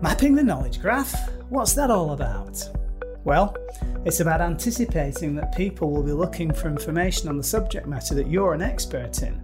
Mapping 0.00 0.36
the 0.36 0.44
knowledge 0.44 0.80
graph? 0.80 1.12
What's 1.48 1.72
that 1.74 1.90
all 1.90 2.12
about? 2.12 2.62
Well, 3.24 3.56
it's 4.04 4.20
about 4.20 4.40
anticipating 4.40 5.34
that 5.34 5.56
people 5.56 5.90
will 5.90 6.04
be 6.04 6.12
looking 6.12 6.52
for 6.52 6.68
information 6.68 7.28
on 7.28 7.36
the 7.36 7.42
subject 7.42 7.88
matter 7.88 8.14
that 8.14 8.28
you're 8.28 8.54
an 8.54 8.62
expert 8.62 9.22
in. 9.22 9.42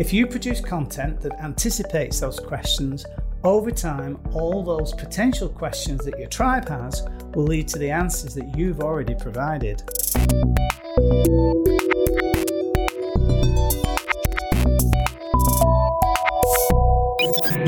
If 0.00 0.12
you 0.12 0.26
produce 0.26 0.60
content 0.60 1.20
that 1.20 1.38
anticipates 1.40 2.18
those 2.18 2.40
questions, 2.40 3.06
over 3.44 3.70
time, 3.70 4.18
all 4.32 4.64
those 4.64 4.92
potential 4.92 5.48
questions 5.48 6.04
that 6.04 6.18
your 6.18 6.28
tribe 6.28 6.68
has 6.68 7.06
will 7.34 7.44
lead 7.44 7.68
to 7.68 7.78
the 7.78 7.90
answers 7.90 8.34
that 8.34 8.58
you've 8.58 8.80
already 8.80 9.14
provided. 9.14 9.82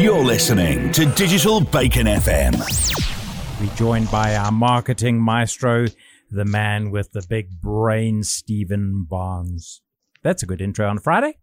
You're 0.03 0.25
listening 0.25 0.91
to 0.95 1.07
Digital 1.07 1.61
Bacon 1.61 2.09
FM. 2.09 2.59
We're 3.61 3.73
joined 3.77 4.11
by 4.11 4.35
our 4.35 4.51
marketing 4.51 5.23
maestro, 5.23 5.87
the 6.29 6.45
man 6.45 6.91
with 6.91 7.13
the 7.13 7.25
big 7.29 7.61
brain, 7.61 8.25
Stephen 8.25 9.05
Barnes. 9.09 9.81
That's 10.25 10.43
a 10.43 10.47
good 10.47 10.61
intro 10.61 10.89
on 10.89 10.99
Friday. 10.99 11.39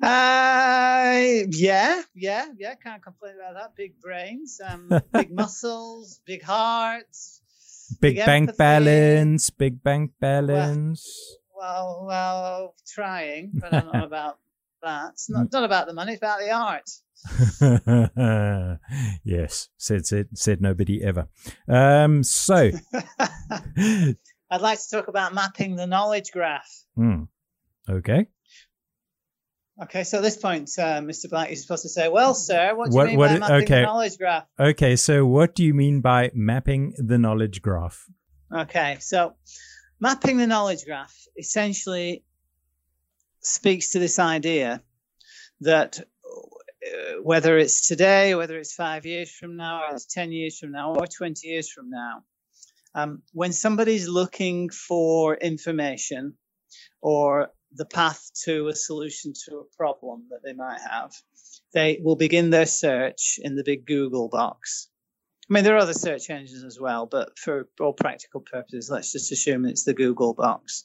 Uh, 0.00 1.42
yeah, 1.50 2.02
yeah, 2.14 2.46
yeah. 2.56 2.76
Can't 2.76 3.02
complain 3.02 3.34
about 3.34 3.54
that. 3.54 3.74
Big 3.74 4.00
brains, 4.00 4.60
um, 4.64 4.92
big 5.12 5.32
muscles, 5.32 6.20
big 6.24 6.44
hearts, 6.44 7.42
big, 8.00 8.14
big 8.14 8.26
bank 8.26 8.42
empathy. 8.50 8.58
balance, 8.58 9.50
big 9.50 9.82
bank 9.82 10.12
balance. 10.20 11.36
Well, 11.52 12.04
well, 12.06 12.42
well, 12.42 12.74
trying, 12.86 13.50
but 13.54 13.74
I 13.74 13.80
don't 13.80 13.92
know 13.92 14.04
about 14.04 14.38
that. 14.84 15.10
It's 15.12 15.30
not, 15.30 15.52
not 15.52 15.64
about 15.64 15.86
the 15.86 15.94
money, 15.94 16.12
it's 16.12 16.22
about 16.22 16.40
the 16.40 16.50
art. 16.50 16.90
yes, 19.24 19.68
said 19.78 20.04
said 20.04 20.28
said 20.34 20.60
nobody 20.60 21.02
ever. 21.02 21.28
Um, 21.68 22.22
so 22.22 22.70
I'd 23.78 24.60
like 24.60 24.80
to 24.80 24.90
talk 24.90 25.08
about 25.08 25.34
mapping 25.34 25.76
the 25.76 25.86
knowledge 25.86 26.32
graph. 26.32 26.68
Hmm. 26.96 27.24
Okay. 27.88 28.26
Okay, 29.82 30.04
so 30.04 30.18
at 30.18 30.22
this 30.22 30.36
point, 30.36 30.70
uh, 30.78 31.00
Mr. 31.00 31.28
Black, 31.28 31.48
you're 31.48 31.56
supposed 31.56 31.82
to 31.82 31.88
say, 31.88 32.08
"Well, 32.08 32.34
sir, 32.34 32.76
what 32.76 32.90
do 32.90 32.98
you 32.98 33.06
mean 33.06 33.18
what, 33.18 33.30
by 33.30 33.38
mapping 33.38 33.64
okay. 33.64 33.80
the 33.80 33.82
knowledge 33.82 34.18
graph?" 34.18 34.46
Okay, 34.60 34.94
so 34.94 35.26
what 35.26 35.54
do 35.54 35.64
you 35.64 35.74
mean 35.74 36.00
by 36.00 36.30
mapping 36.34 36.94
the 36.96 37.18
knowledge 37.18 37.60
graph? 37.60 38.06
Okay, 38.54 38.98
so 39.00 39.34
mapping 39.98 40.36
the 40.36 40.46
knowledge 40.46 40.84
graph 40.84 41.26
essentially 41.36 42.22
speaks 43.44 43.90
to 43.90 43.98
this 43.98 44.18
idea 44.18 44.82
that 45.60 46.00
uh, 46.00 47.22
whether 47.22 47.56
it's 47.58 47.86
today, 47.86 48.34
whether 48.34 48.58
it's 48.58 48.74
five 48.74 49.06
years 49.06 49.30
from 49.30 49.56
now, 49.56 49.82
or 49.84 49.94
it's 49.94 50.06
10 50.06 50.32
years 50.32 50.58
from 50.58 50.72
now, 50.72 50.94
or 50.94 51.06
20 51.06 51.46
years 51.46 51.70
from 51.70 51.90
now, 51.90 52.24
um, 52.94 53.22
when 53.32 53.52
somebody's 53.52 54.08
looking 54.08 54.70
for 54.70 55.34
information 55.34 56.34
or 57.00 57.50
the 57.74 57.84
path 57.84 58.30
to 58.44 58.68
a 58.68 58.74
solution 58.74 59.32
to 59.46 59.56
a 59.56 59.76
problem 59.76 60.26
that 60.30 60.40
they 60.44 60.52
might 60.52 60.80
have, 60.80 61.12
they 61.72 62.00
will 62.02 62.16
begin 62.16 62.50
their 62.50 62.66
search 62.66 63.38
in 63.42 63.56
the 63.56 63.64
big 63.64 63.84
Google 63.84 64.28
box. 64.28 64.88
I 65.50 65.52
mean, 65.52 65.64
there 65.64 65.74
are 65.74 65.80
other 65.80 65.92
search 65.92 66.30
engines 66.30 66.64
as 66.64 66.78
well, 66.80 67.06
but 67.06 67.38
for 67.38 67.68
all 67.80 67.92
practical 67.92 68.40
purposes, 68.40 68.88
let's 68.90 69.12
just 69.12 69.32
assume 69.32 69.66
it's 69.66 69.84
the 69.84 69.92
Google 69.92 70.32
box. 70.32 70.84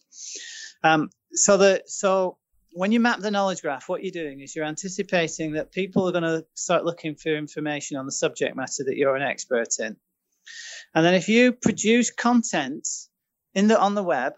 Um, 0.84 1.10
so 1.32 1.58
the 1.58 1.84
so 1.86 2.38
when 2.74 2.92
you 2.92 3.00
map 3.00 3.20
the 3.20 3.32
knowledge 3.32 3.62
graph, 3.62 3.90
what 3.90 4.04
you're 4.04 4.12
doing 4.12 4.42
is 4.42 4.56
you're 4.56 4.66
anticipating 4.66 5.54
that 5.54 5.72
people 5.72 6.08
are 6.08 6.12
going 6.12 6.24
to 6.24 6.46
start 6.54 6.86
looking 6.86 7.16
for 7.16 7.36
information 7.36 7.98
on 7.98 8.06
the 8.06 8.12
subject 8.12 8.56
matter 8.56 8.84
that 8.86 8.98
you're 8.98 9.16
an 9.16 9.22
expert 9.22 9.80
in. 9.80 9.96
And 10.94 11.06
then 11.06 11.14
if 11.14 11.30
you 11.30 11.54
produce 11.54 12.12
content 12.12 12.88
in 13.54 13.68
the 13.68 13.80
on 13.80 13.96
the 13.96 14.04
web 14.04 14.34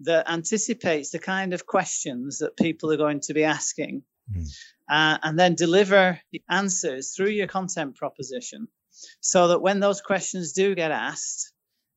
that 0.00 0.30
anticipates 0.30 1.10
the 1.10 1.18
kind 1.18 1.52
of 1.52 1.66
questions 1.66 2.38
that 2.38 2.56
people 2.56 2.92
are 2.92 2.96
going 2.96 3.20
to 3.20 3.34
be 3.34 3.44
asking, 3.44 4.02
mm. 4.30 4.48
uh, 4.90 5.18
and 5.22 5.38
then 5.38 5.54
deliver 5.54 6.20
the 6.32 6.42
answers 6.48 7.14
through 7.14 7.30
your 7.30 7.46
content 7.46 7.96
proposition, 7.96 8.68
so 9.20 9.48
that 9.48 9.62
when 9.62 9.80
those 9.80 10.00
questions 10.00 10.52
do 10.52 10.74
get 10.74 10.90
asked, 10.90 11.52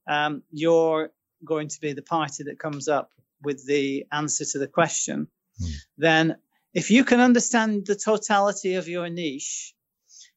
um, 0.08 0.44
you're 0.52 1.10
going 1.44 1.68
to 1.68 1.80
be 1.80 1.94
the 1.94 2.02
party 2.02 2.44
that 2.44 2.60
comes 2.60 2.88
up 2.88 3.12
with 3.44 3.66
the 3.66 4.06
answer 4.12 4.46
to 4.46 4.60
the 4.60 4.68
question 4.68 5.28
mm. 5.62 5.72
then 5.98 6.38
if 6.74 6.92
you 6.92 7.06
can 7.06 7.20
understand 7.20 7.86
the 7.86 7.96
totality 7.96 8.76
of 8.76 8.88
your 8.88 9.10
niche, 9.10 9.74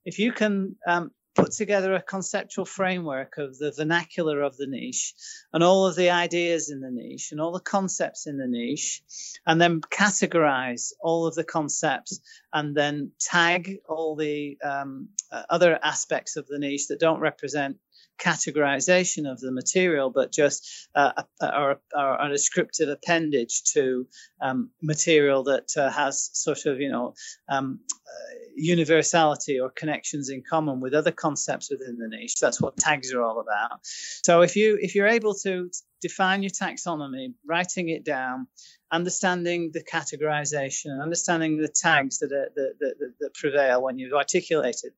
if 0.04 0.18
you 0.18 0.32
can 0.32 0.76
um, 0.86 1.10
put 1.38 1.52
together 1.52 1.94
a 1.94 2.02
conceptual 2.02 2.64
framework 2.64 3.38
of 3.38 3.56
the 3.58 3.70
vernacular 3.70 4.42
of 4.42 4.56
the 4.56 4.66
niche 4.66 5.14
and 5.52 5.62
all 5.62 5.86
of 5.86 5.94
the 5.94 6.10
ideas 6.10 6.68
in 6.68 6.80
the 6.80 6.90
niche 6.90 7.30
and 7.30 7.40
all 7.40 7.52
the 7.52 7.60
concepts 7.60 8.26
in 8.26 8.38
the 8.38 8.46
niche, 8.48 9.02
and 9.46 9.60
then 9.60 9.80
categorize 9.80 10.92
all 11.00 11.26
of 11.26 11.36
the 11.36 11.44
concepts 11.44 12.20
and 12.52 12.76
then 12.76 13.12
tag 13.20 13.78
all 13.88 14.16
the 14.16 14.58
um, 14.64 15.08
uh, 15.30 15.42
other 15.48 15.78
aspects 15.82 16.36
of 16.36 16.46
the 16.48 16.58
niche 16.58 16.88
that 16.88 16.98
don't 16.98 17.20
represent 17.20 17.76
categorization 18.18 19.30
of 19.30 19.40
the 19.40 19.52
material, 19.52 20.10
but 20.10 20.32
just 20.32 20.88
uh, 20.94 21.22
a, 21.40 21.58
or, 21.58 21.80
or, 21.94 22.20
a 22.20 22.28
descriptive 22.28 22.88
appendage 22.88 23.62
to 23.72 24.06
um, 24.40 24.70
material 24.82 25.44
that 25.44 25.70
uh, 25.76 25.90
has 25.90 26.30
sort 26.32 26.66
of, 26.66 26.80
you 26.80 26.90
know, 26.90 27.14
um, 27.48 27.80
uh, 27.90 28.34
universality 28.56 29.60
or 29.60 29.70
connections 29.70 30.28
in 30.30 30.42
common 30.48 30.80
with 30.80 30.94
other 30.94 31.12
concepts 31.12 31.70
within 31.70 31.96
the 31.98 32.08
niche. 32.08 32.40
That's 32.40 32.60
what 32.60 32.76
tags 32.76 33.12
are 33.12 33.22
all 33.22 33.40
about. 33.40 33.78
So 33.82 34.42
if 34.42 34.56
you 34.56 34.78
if 34.80 34.94
you're 34.94 35.06
able 35.06 35.34
to 35.34 35.70
define 36.00 36.42
your 36.42 36.50
taxonomy, 36.50 37.34
writing 37.46 37.88
it 37.88 38.04
down, 38.04 38.46
understanding 38.90 39.70
the 39.72 39.82
categorization, 39.82 41.02
understanding 41.02 41.58
the 41.58 41.68
tags 41.68 42.18
that, 42.18 42.32
are, 42.32 42.48
that, 42.54 42.74
that, 42.80 43.12
that, 43.20 43.34
prevail 43.34 43.82
when 43.82 43.98
you've 43.98 44.14
articulated 44.14 44.92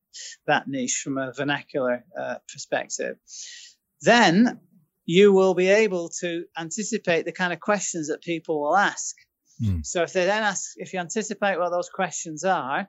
that 0.47 0.67
niche 0.67 1.01
from 1.03 1.17
a 1.17 1.33
vernacular 1.33 2.03
uh, 2.19 2.35
perspective, 2.51 3.17
then 4.01 4.59
you 5.05 5.33
will 5.33 5.53
be 5.53 5.67
able 5.67 6.09
to 6.21 6.45
anticipate 6.57 7.25
the 7.25 7.31
kind 7.31 7.51
of 7.51 7.59
questions 7.59 8.07
that 8.07 8.21
people 8.21 8.61
will 8.61 8.77
ask. 8.77 9.15
Mm. 9.61 9.85
So 9.85 10.03
if 10.03 10.13
they 10.13 10.25
then 10.25 10.43
ask, 10.43 10.71
if 10.77 10.93
you 10.93 10.99
anticipate 10.99 11.57
what 11.59 11.69
those 11.69 11.89
questions 11.89 12.43
are, 12.43 12.87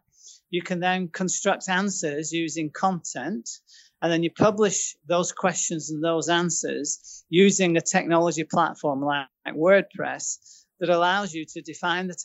you 0.51 0.63
can 0.63 0.81
then 0.81 1.09
construct 1.09 1.69
answers 1.69 2.33
using 2.33 2.71
content 2.71 3.49
and 4.03 4.13
then 4.13 4.23
you 4.23 4.31
publish 4.31 4.97
those 5.07 5.33
questions 5.33 5.91
and 5.91 6.03
those 6.03 6.29
answers 6.29 7.25
using 7.29 7.77
a 7.77 7.81
technology 7.81 8.45
platform 8.45 9.03
like, 9.03 9.27
WordPress 9.49 10.62
that 10.83 10.91
allows 10.91 11.33
you 11.33 11.45
to 11.45 11.63
define 11.63 12.09
the 12.09 12.17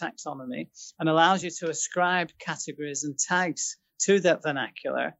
taxonomy 0.00 0.68
and 1.00 1.08
allows 1.08 1.42
you 1.42 1.50
to 1.50 1.68
ascribe 1.68 2.30
categories 2.38 3.02
and 3.02 3.18
tags 3.18 3.76
to 3.98 4.20
that 4.20 4.40
vernacular. 4.40 5.16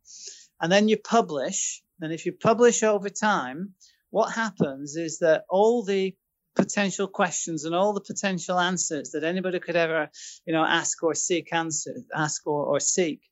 And 0.60 0.71
then 0.71 0.88
you 0.88 0.97
publish. 0.97 1.82
And 2.00 2.12
if 2.12 2.25
you 2.25 2.31
publish 2.31 2.84
over 2.84 3.09
time, 3.09 3.75
what 4.10 4.32
happens 4.32 4.94
is 4.94 5.19
that 5.19 5.43
all 5.50 5.82
the 5.82 6.15
potential 6.55 7.09
questions 7.09 7.65
and 7.65 7.75
all 7.75 7.94
the 7.94 8.00
potential 8.00 8.60
answers 8.60 9.11
that 9.11 9.25
anybody 9.25 9.59
could 9.59 9.75
ever, 9.75 10.09
you 10.47 10.53
know, 10.53 10.65
ask 10.65 11.03
or 11.03 11.16
seek 11.16 11.53
answers, 11.53 12.05
ask 12.15 12.47
or, 12.47 12.65
or 12.65 12.78
seek 12.78 13.22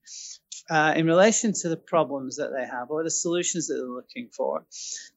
uh, 0.70 0.94
in 0.96 1.06
relation 1.06 1.52
to 1.52 1.68
the 1.68 1.76
problems 1.76 2.36
that 2.36 2.50
they 2.52 2.64
have 2.64 2.90
or 2.90 3.02
the 3.02 3.10
solutions 3.10 3.66
that 3.66 3.74
they're 3.74 3.86
looking 3.86 4.28
for, 4.34 4.64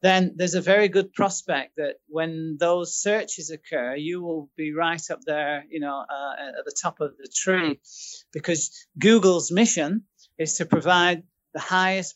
then 0.01 0.33
there's 0.35 0.55
a 0.55 0.61
very 0.61 0.87
good 0.87 1.13
prospect 1.13 1.75
that 1.77 1.95
when 2.07 2.57
those 2.59 2.95
searches 2.95 3.51
occur, 3.51 3.95
you 3.95 4.21
will 4.21 4.49
be 4.55 4.73
right 4.73 5.01
up 5.11 5.21
there, 5.25 5.65
you 5.69 5.79
know, 5.79 5.97
uh, 5.97 6.59
at 6.59 6.65
the 6.65 6.75
top 6.81 6.99
of 6.99 7.17
the 7.17 7.27
tree, 7.33 7.79
because 8.33 8.87
Google's 8.97 9.51
mission 9.51 10.03
is 10.37 10.55
to 10.55 10.65
provide 10.65 11.23
the 11.53 11.59
highest 11.59 12.15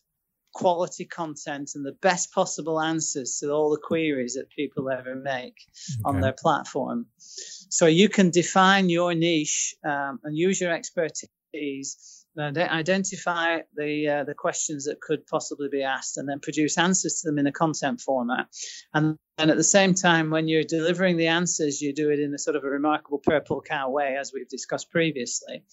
quality 0.54 1.06
content 1.06 1.72
and 1.76 1.86
the 1.86 1.96
best 2.02 2.34
possible 2.34 2.82
answers 2.82 3.38
to 3.40 3.52
all 3.52 3.70
the 3.70 3.80
queries 3.82 4.34
that 4.34 4.50
people 4.50 4.90
ever 4.90 5.16
make 5.16 5.56
okay. 5.56 6.02
on 6.04 6.20
their 6.20 6.34
platform. 6.34 7.06
So 7.18 7.86
you 7.86 8.10
can 8.10 8.32
define 8.32 8.90
your 8.90 9.14
niche 9.14 9.76
um, 9.86 10.20
and 10.24 10.36
use 10.36 10.60
your 10.60 10.74
expertise 10.74 12.19
identify 12.40 13.60
the 13.76 14.08
uh, 14.08 14.24
the 14.24 14.34
questions 14.34 14.86
that 14.86 15.02
could 15.02 15.26
possibly 15.28 15.70
be 15.70 15.84
asked 15.84 16.18
and 16.18 16.28
then 16.28 16.40
produce 16.40 16.78
answers 16.78 17.22
to 17.22 17.30
them 17.30 17.40
in 17.40 17.48
a 17.48 17.52
content 17.52 18.02
format 18.02 18.48
and 18.94 19.18
and 19.38 19.52
at 19.52 19.58
the 19.58 19.64
same 19.64 19.94
time 19.94 20.30
when 20.30 20.48
you're 20.48 20.64
delivering 20.64 21.18
the 21.18 21.28
answers 21.28 21.82
you 21.82 21.94
do 21.94 22.10
it 22.10 22.20
in 22.20 22.34
a 22.34 22.38
sort 22.38 22.56
of 22.56 22.64
a 22.64 22.70
remarkable 22.70 23.20
purple 23.20 23.62
cow 23.62 23.90
way 23.90 24.16
as 24.20 24.32
we've 24.34 24.50
discussed 24.50 24.90
previously 24.90 25.64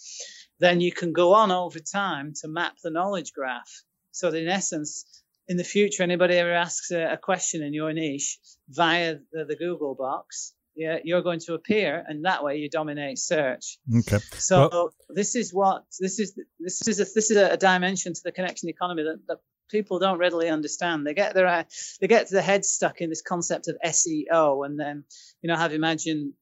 then 0.58 0.80
you 0.80 0.92
can 0.92 1.12
go 1.12 1.34
on 1.34 1.50
over 1.50 1.78
time 1.78 2.32
to 2.40 2.48
map 2.48 2.74
the 2.82 2.90
knowledge 2.90 3.32
graph 3.32 3.82
so 4.12 4.30
that 4.30 4.42
in 4.42 4.48
essence 4.48 5.04
in 5.48 5.56
the 5.56 5.64
future 5.64 6.02
anybody 6.02 6.34
ever 6.34 6.52
asks 6.52 6.90
a, 6.90 7.12
a 7.12 7.16
question 7.16 7.62
in 7.62 7.72
your 7.72 7.92
niche 7.92 8.38
via 8.68 9.16
the, 9.32 9.44
the 9.44 9.56
google 9.56 9.94
box 9.94 10.54
yeah, 10.76 10.98
you're 11.02 11.22
going 11.22 11.40
to 11.40 11.54
appear, 11.54 12.04
and 12.06 12.26
that 12.26 12.44
way 12.44 12.58
you 12.58 12.68
dominate 12.68 13.18
search. 13.18 13.78
Okay. 14.00 14.18
So 14.36 14.68
well, 14.70 14.90
this 15.08 15.34
is 15.34 15.52
what 15.52 15.84
this 15.98 16.20
is. 16.20 16.38
This 16.66 16.88
is 16.88 16.98
a, 16.98 17.04
this 17.04 17.30
is 17.30 17.36
a 17.36 17.56
dimension 17.56 18.12
to 18.12 18.20
the 18.24 18.32
connection 18.32 18.68
economy 18.68 19.04
that, 19.04 19.20
that 19.28 19.38
people 19.70 20.00
don't 20.00 20.18
readily 20.18 20.48
understand. 20.48 21.06
They 21.06 21.14
get 21.14 21.32
their 21.32 21.64
they 22.00 22.08
get 22.08 22.28
their 22.28 22.42
heads 22.42 22.68
stuck 22.68 23.00
in 23.00 23.08
this 23.08 23.22
concept 23.22 23.68
of 23.68 23.76
SEO, 23.84 24.66
and 24.66 24.78
then 24.78 25.04
you 25.42 25.48
know 25.48 25.56
have 25.56 25.72
imagined 25.72 26.32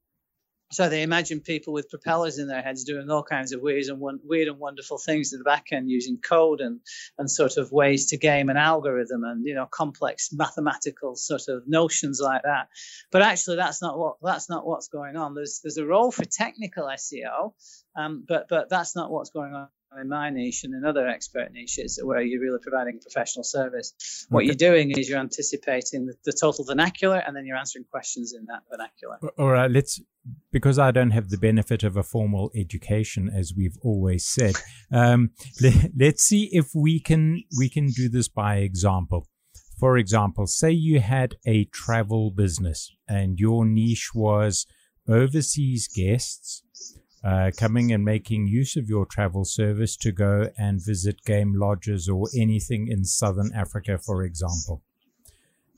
so 0.72 0.88
they 0.88 1.02
imagine 1.02 1.40
people 1.40 1.74
with 1.74 1.90
propellers 1.90 2.38
in 2.38 2.48
their 2.48 2.62
heads 2.62 2.84
doing 2.84 3.10
all 3.10 3.22
kinds 3.22 3.52
of 3.52 3.60
weird 3.60 3.84
and 3.84 4.00
weird 4.24 4.48
and 4.48 4.58
wonderful 4.58 4.96
things 4.96 5.34
at 5.34 5.38
the 5.38 5.44
back 5.44 5.66
end 5.72 5.90
using 5.90 6.16
code 6.16 6.62
and 6.62 6.80
and 7.18 7.30
sort 7.30 7.58
of 7.58 7.70
ways 7.70 8.06
to 8.06 8.16
game 8.16 8.48
an 8.48 8.56
algorithm 8.56 9.24
and 9.24 9.44
you 9.44 9.54
know 9.54 9.66
complex 9.66 10.30
mathematical 10.32 11.16
sort 11.16 11.48
of 11.48 11.68
notions 11.68 12.18
like 12.18 12.44
that. 12.44 12.68
But 13.12 13.20
actually, 13.20 13.56
that's 13.56 13.82
not 13.82 13.98
what 13.98 14.16
that's 14.22 14.48
not 14.48 14.66
what's 14.66 14.88
going 14.88 15.16
on. 15.16 15.34
There's 15.34 15.60
there's 15.62 15.76
a 15.76 15.86
role 15.86 16.10
for 16.10 16.24
technical 16.24 16.86
SEO, 16.86 17.52
um, 17.94 18.24
but 18.26 18.48
but 18.48 18.70
that's 18.70 18.96
not 18.96 19.10
what's 19.10 19.30
going 19.30 19.52
on 19.52 19.68
in 20.00 20.08
my 20.08 20.30
niche 20.30 20.64
and 20.64 20.74
in 20.74 20.84
other 20.84 21.06
expert 21.08 21.52
niches 21.52 22.00
where 22.02 22.20
you're 22.20 22.40
really 22.40 22.58
providing 22.60 22.96
a 22.96 23.00
professional 23.00 23.44
service. 23.44 24.26
What 24.28 24.40
okay. 24.40 24.46
you're 24.46 24.54
doing 24.54 24.90
is 24.92 25.08
you're 25.08 25.18
anticipating 25.18 26.06
the, 26.06 26.14
the, 26.24 26.32
total 26.32 26.64
vernacular 26.64 27.18
and 27.18 27.34
then 27.36 27.46
you're 27.46 27.56
answering 27.56 27.84
questions 27.90 28.34
in 28.34 28.46
that 28.46 28.62
vernacular. 28.70 29.18
All 29.38 29.50
right, 29.50 29.70
let's 29.70 30.00
because 30.50 30.78
I 30.78 30.90
don't 30.90 31.10
have 31.10 31.28
the 31.28 31.38
benefit 31.38 31.82
of 31.82 31.96
a 31.96 32.02
formal 32.02 32.50
education, 32.54 33.30
as 33.34 33.52
we've 33.56 33.76
always 33.82 34.26
said. 34.26 34.54
Um, 34.92 35.30
let, 35.60 36.14
us 36.14 36.20
see 36.20 36.48
if 36.52 36.68
we 36.72 37.00
can 37.00 37.42
we 37.58 37.68
can 37.68 37.88
do 37.88 38.08
this 38.08 38.28
by 38.28 38.58
example. 38.58 39.26
For 39.80 39.96
example, 39.98 40.46
say 40.46 40.70
you 40.70 41.00
had 41.00 41.34
a 41.44 41.64
travel 41.64 42.30
business 42.30 42.94
and 43.08 43.40
your 43.40 43.64
niche 43.64 44.10
was 44.14 44.66
overseas 45.08 45.88
guests 45.88 46.62
uh, 47.24 47.50
coming 47.56 47.90
and 47.92 48.04
making 48.04 48.46
use 48.46 48.76
of 48.76 48.88
your 48.88 49.06
travel 49.06 49.44
service 49.44 49.96
to 49.96 50.12
go 50.12 50.50
and 50.58 50.84
visit 50.84 51.24
game 51.24 51.54
lodges 51.56 52.08
or 52.08 52.28
anything 52.38 52.86
in 52.88 53.04
southern 53.04 53.50
Africa, 53.54 53.98
for 53.98 54.22
example. 54.22 54.82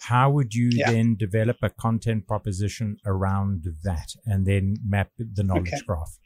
How 0.00 0.28
would 0.31 0.54
you 0.54 0.70
yeah. 0.72 0.90
then 0.90 1.16
develop 1.16 1.58
a 1.62 1.70
content 1.70 2.26
proposition 2.26 2.98
around 3.06 3.64
that 3.84 4.14
and 4.26 4.44
then 4.44 4.76
map 4.84 5.10
the 5.19 5.43
knowledge 5.43 5.69
okay. 5.69 5.82
graph? 5.87 6.19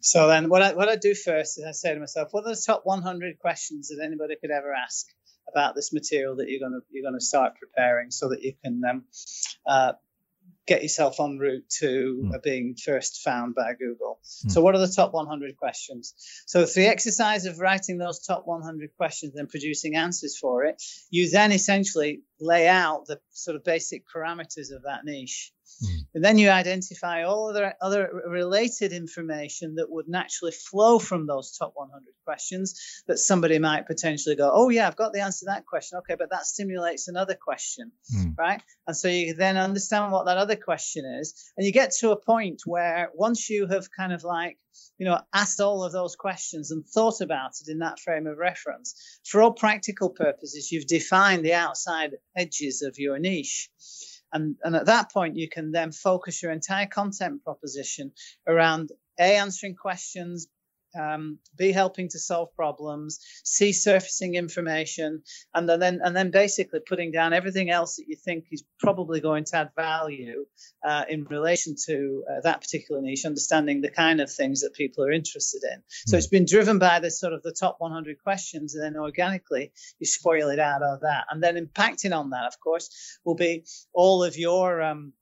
So 0.00 0.28
then, 0.28 0.48
what 0.48 0.62
I 0.62 0.72
what 0.72 0.88
I 0.88 0.96
do 0.96 1.14
first 1.14 1.58
is 1.58 1.64
I 1.66 1.72
say 1.72 1.94
to 1.94 2.00
myself, 2.00 2.28
what 2.32 2.44
are 2.46 2.54
the 2.54 2.62
top 2.64 2.82
100 2.84 3.38
questions 3.38 3.88
that 3.88 4.02
anybody 4.04 4.34
could 4.40 4.50
ever 4.50 4.72
ask 4.72 5.06
about 5.48 5.74
this 5.74 5.92
material 5.92 6.36
that 6.36 6.48
you're 6.48 6.60
gonna 6.60 6.80
you're 6.90 7.04
gonna 7.04 7.20
start 7.20 7.52
preparing, 7.58 8.10
so 8.10 8.30
that 8.30 8.42
you 8.42 8.54
can 8.64 8.80
um, 8.88 9.04
uh, 9.66 9.92
get 10.70 10.82
yourself 10.82 11.18
en 11.18 11.36
route 11.36 11.68
to 11.68 12.22
mm. 12.24 12.42
being 12.44 12.76
first 12.76 13.22
found 13.22 13.56
by 13.56 13.74
Google. 13.74 14.20
Mm. 14.46 14.52
So, 14.52 14.60
what 14.62 14.76
are 14.76 14.78
the 14.78 14.92
top 14.92 15.12
100 15.12 15.56
questions? 15.56 16.14
So, 16.46 16.64
through 16.64 16.84
the 16.84 16.88
exercise 16.88 17.44
of 17.44 17.58
writing 17.58 17.98
those 17.98 18.20
top 18.20 18.46
100 18.46 18.90
questions 18.96 19.34
and 19.34 19.48
producing 19.48 19.96
answers 19.96 20.38
for 20.38 20.64
it, 20.64 20.80
you 21.10 21.28
then 21.28 21.50
essentially 21.50 22.22
lay 22.40 22.68
out 22.68 23.06
the 23.06 23.20
sort 23.30 23.56
of 23.56 23.64
basic 23.64 24.04
parameters 24.08 24.72
of 24.74 24.82
that 24.84 25.04
niche. 25.04 25.52
Mm. 25.84 26.06
And 26.14 26.24
then 26.24 26.38
you 26.38 26.50
identify 26.50 27.22
all 27.22 27.50
other 27.50 27.74
other 27.80 28.22
related 28.26 28.92
information 28.92 29.76
that 29.76 29.90
would 29.90 30.08
naturally 30.08 30.52
flow 30.52 30.98
from 30.98 31.26
those 31.26 31.56
top 31.56 31.72
100 31.74 32.02
questions 32.24 33.02
that 33.06 33.18
somebody 33.18 33.58
might 33.58 33.86
potentially 33.86 34.36
go, 34.36 34.50
oh 34.52 34.68
yeah, 34.68 34.86
I've 34.86 34.96
got 34.96 35.12
the 35.12 35.20
answer 35.20 35.40
to 35.40 35.52
that 35.52 35.66
question. 35.66 35.98
Okay, 35.98 36.16
but 36.16 36.30
that 36.30 36.44
stimulates 36.44 37.08
another 37.08 37.34
question, 37.34 37.92
mm. 38.14 38.36
right? 38.36 38.62
And 38.86 38.96
so 38.96 39.08
you 39.08 39.34
then 39.34 39.56
understand 39.56 40.12
what 40.12 40.26
that 40.26 40.38
other 40.38 40.56
question 40.56 41.04
is, 41.04 41.50
and 41.56 41.64
you 41.64 41.72
get 41.72 41.92
to 42.00 42.10
a 42.10 42.16
point 42.16 42.62
where 42.66 43.10
once 43.14 43.48
you 43.48 43.66
have 43.66 43.88
kind 43.96 44.12
of 44.12 44.24
like 44.24 44.58
you 44.98 45.06
know, 45.06 45.20
asked 45.32 45.60
all 45.60 45.84
of 45.84 45.92
those 45.92 46.16
questions 46.16 46.70
and 46.70 46.86
thought 46.86 47.20
about 47.20 47.52
it 47.60 47.68
in 47.70 47.78
that 47.78 47.98
frame 47.98 48.26
of 48.26 48.38
reference. 48.38 49.20
For 49.24 49.42
all 49.42 49.52
practical 49.52 50.10
purposes, 50.10 50.70
you've 50.70 50.86
defined 50.86 51.44
the 51.44 51.54
outside 51.54 52.16
edges 52.36 52.82
of 52.82 52.98
your 52.98 53.18
niche. 53.18 53.70
And, 54.32 54.56
and 54.62 54.76
at 54.76 54.86
that 54.86 55.12
point, 55.12 55.36
you 55.36 55.48
can 55.48 55.72
then 55.72 55.92
focus 55.92 56.42
your 56.42 56.52
entire 56.52 56.86
content 56.86 57.42
proposition 57.42 58.12
around 58.46 58.90
A, 59.18 59.36
answering 59.36 59.74
questions, 59.74 60.46
um, 60.98 61.38
B 61.56 61.72
helping 61.72 62.08
to 62.10 62.18
solve 62.18 62.54
problems, 62.54 63.20
C 63.44 63.72
surfacing 63.72 64.34
information, 64.34 65.22
and 65.54 65.68
then 65.68 66.00
and 66.02 66.16
then 66.16 66.30
basically 66.30 66.80
putting 66.80 67.12
down 67.12 67.32
everything 67.32 67.70
else 67.70 67.96
that 67.96 68.08
you 68.08 68.16
think 68.16 68.46
is 68.50 68.64
probably 68.78 69.20
going 69.20 69.44
to 69.44 69.56
add 69.56 69.70
value 69.76 70.46
uh, 70.84 71.04
in 71.08 71.24
relation 71.24 71.74
to 71.86 72.24
uh, 72.30 72.40
that 72.42 72.60
particular 72.60 73.00
niche, 73.00 73.24
understanding 73.24 73.80
the 73.80 73.90
kind 73.90 74.20
of 74.20 74.30
things 74.30 74.62
that 74.62 74.74
people 74.74 75.04
are 75.04 75.12
interested 75.12 75.62
in. 75.64 75.82
So 76.06 76.16
it's 76.16 76.26
been 76.26 76.46
driven 76.46 76.78
by 76.78 77.00
the 77.00 77.10
sort 77.10 77.32
of 77.32 77.42
the 77.42 77.52
top 77.52 77.76
100 77.78 78.22
questions, 78.22 78.74
and 78.74 78.82
then 78.82 79.00
organically 79.00 79.72
you 79.98 80.06
spoil 80.06 80.48
it 80.48 80.58
out 80.58 80.82
of 80.82 81.00
that, 81.00 81.24
and 81.30 81.42
then 81.42 81.56
impacting 81.56 82.16
on 82.16 82.30
that, 82.30 82.44
of 82.46 82.60
course, 82.60 83.18
will 83.24 83.36
be 83.36 83.64
all 83.92 84.24
of 84.24 84.36
your 84.36 84.82
um, 84.82 85.12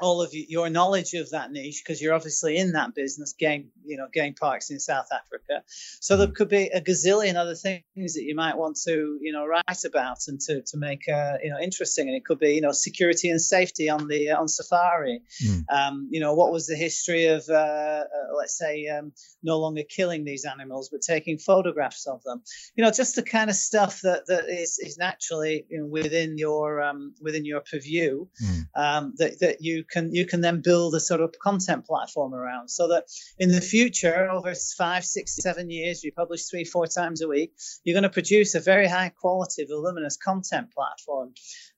all 0.00 0.22
of 0.22 0.30
your 0.32 0.68
knowledge 0.70 1.14
of 1.14 1.30
that 1.30 1.52
niche 1.52 1.82
because 1.84 2.02
you're 2.02 2.14
obviously 2.14 2.56
in 2.56 2.72
that 2.72 2.94
business 2.94 3.32
game 3.32 3.70
you 3.84 3.96
know 3.96 4.08
game 4.12 4.34
parks 4.34 4.70
in 4.70 4.80
south 4.80 5.08
africa. 5.12 5.62
So 6.00 6.16
there 6.16 6.28
could 6.28 6.48
be 6.48 6.66
a 6.66 6.80
gazillion 6.80 7.36
other 7.36 7.54
things 7.54 8.14
that 8.14 8.22
you 8.22 8.34
might 8.34 8.56
want 8.56 8.76
to 8.84 9.18
you 9.20 9.32
know 9.32 9.46
write 9.46 9.84
about 9.84 10.18
and 10.28 10.40
to, 10.42 10.62
to 10.62 10.76
make 10.76 11.08
uh, 11.08 11.34
you 11.42 11.50
know 11.50 11.58
interesting. 11.60 12.08
And 12.08 12.16
it 12.16 12.24
could 12.24 12.38
be 12.38 12.54
you 12.54 12.60
know 12.60 12.72
security 12.72 13.30
and 13.30 13.40
safety 13.40 13.88
on 13.88 14.08
the 14.08 14.30
uh, 14.30 14.40
on 14.40 14.48
safari. 14.48 15.22
Mm. 15.44 15.64
um, 15.70 16.08
you 16.10 16.20
know 16.20 16.34
what 16.34 16.52
was 16.52 16.66
the 16.66 16.76
history 16.76 17.26
of 17.26 17.44
uh, 17.48 17.52
uh, 17.52 18.04
let's 18.36 18.58
say 18.58 18.88
um, 18.88 19.12
no 19.42 19.58
longer 19.58 19.82
killing 19.88 20.24
these 20.24 20.44
animals 20.44 20.88
but 20.90 21.02
taking 21.02 21.38
photographs 21.38 22.06
of 22.06 22.22
them? 22.24 22.42
You 22.74 22.84
know 22.84 22.90
just 22.90 23.14
the 23.14 23.22
kind 23.22 23.48
of 23.48 23.56
stuff 23.56 24.00
that 24.02 24.26
that 24.26 24.48
is, 24.48 24.78
is 24.78 24.98
naturally 24.98 25.66
you 25.68 25.80
know, 25.80 25.86
within 25.86 26.36
your 26.36 26.82
um, 26.82 27.14
within 27.20 27.44
your 27.44 27.60
purview 27.60 28.26
mm. 28.42 29.16
that, 29.16 29.38
that 29.40 29.56
you 29.60 29.83
can 29.90 30.12
you 30.14 30.26
can 30.26 30.40
then 30.40 30.60
build 30.62 30.94
a 30.94 31.00
sort 31.00 31.20
of 31.20 31.34
content 31.40 31.86
platform 31.86 32.34
around 32.34 32.68
so 32.68 32.88
that 32.88 33.04
in 33.38 33.50
the 33.50 33.60
future 33.60 34.30
over 34.30 34.54
five 34.76 35.04
six 35.04 35.36
seven 35.36 35.70
years 35.70 36.02
you 36.02 36.12
publish 36.12 36.44
three 36.44 36.64
four 36.64 36.86
times 36.86 37.22
a 37.22 37.28
week 37.28 37.52
you're 37.84 37.94
going 37.94 38.02
to 38.02 38.10
produce 38.10 38.54
a 38.54 38.60
very 38.60 38.88
high 38.88 39.10
quality 39.10 39.64
voluminous 39.68 40.16
content 40.16 40.72
platform 40.72 41.32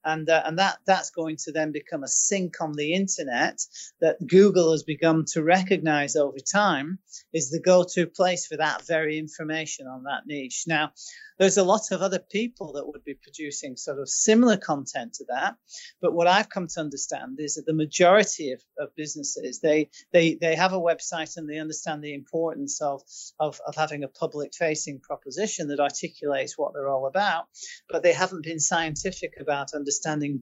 and 0.07 0.29
uh, 0.31 0.43
and 0.47 0.59
that 0.59 0.79
that's 0.87 1.11
going 1.11 1.37
to 1.37 1.53
then 1.53 1.73
become 1.73 2.03
a 2.03 2.09
sink 2.09 2.61
on 2.61 2.73
the 2.73 2.95
internet 2.95 3.61
that 4.01 4.25
Google 4.27 4.71
has 4.71 4.85
begun 4.85 5.25
to 5.33 5.43
recognize 5.43 6.17
over 6.17 6.39
time 6.39 6.99
is 7.35 7.51
the 7.51 7.61
go-to 7.61 8.07
place 8.07 8.47
for 8.47 8.57
that 8.57 8.87
very 8.87 9.19
information 9.19 9.87
on 9.87 10.05
that 10.05 10.27
niche 10.27 10.65
now 10.67 10.93
there's 11.39 11.59
a 11.59 11.65
lot 11.65 11.91
of 11.91 12.01
other 12.01 12.19
people 12.19 12.73
that 12.75 12.87
would 12.87 13.05
be 13.05 13.15
producing 13.15 13.77
sort 13.77 13.99
of 13.99 14.09
similar 14.09 14.57
content 14.57 15.15
to 15.15 15.25
that. 15.29 15.57
But 16.01 16.15
what 16.15 16.27
I've 16.27 16.49
come 16.49 16.67
to 16.69 16.81
understand 16.81 17.39
is 17.39 17.57
that 17.57 17.67
the 17.67 17.75
majority 17.75 18.53
of, 18.53 18.63
of 18.79 18.95
businesses, 18.97 19.61
they, 19.61 19.91
they, 20.13 20.35
they 20.35 20.57
have 20.57 20.73
a 20.73 20.81
website 20.81 21.37
and 21.37 21.49
they 21.49 21.59
understand 21.59 22.03
the 22.03 22.15
importance 22.15 22.81
of, 22.81 23.03
of, 23.39 23.61
of 23.67 23.75
having 23.75 24.03
a 24.03 24.09
public 24.09 24.55
facing 24.55 25.01
proposition 25.01 25.69
that 25.69 25.81
articulates 25.81 26.57
what 26.57 26.73
they're 26.73 26.89
all 26.89 27.07
about, 27.07 27.47
but 27.89 28.03
they 28.03 28.13
haven't 28.13 28.45
been 28.45 28.61
scientific 28.61 29.35
about 29.39 29.75
understanding 29.75 29.96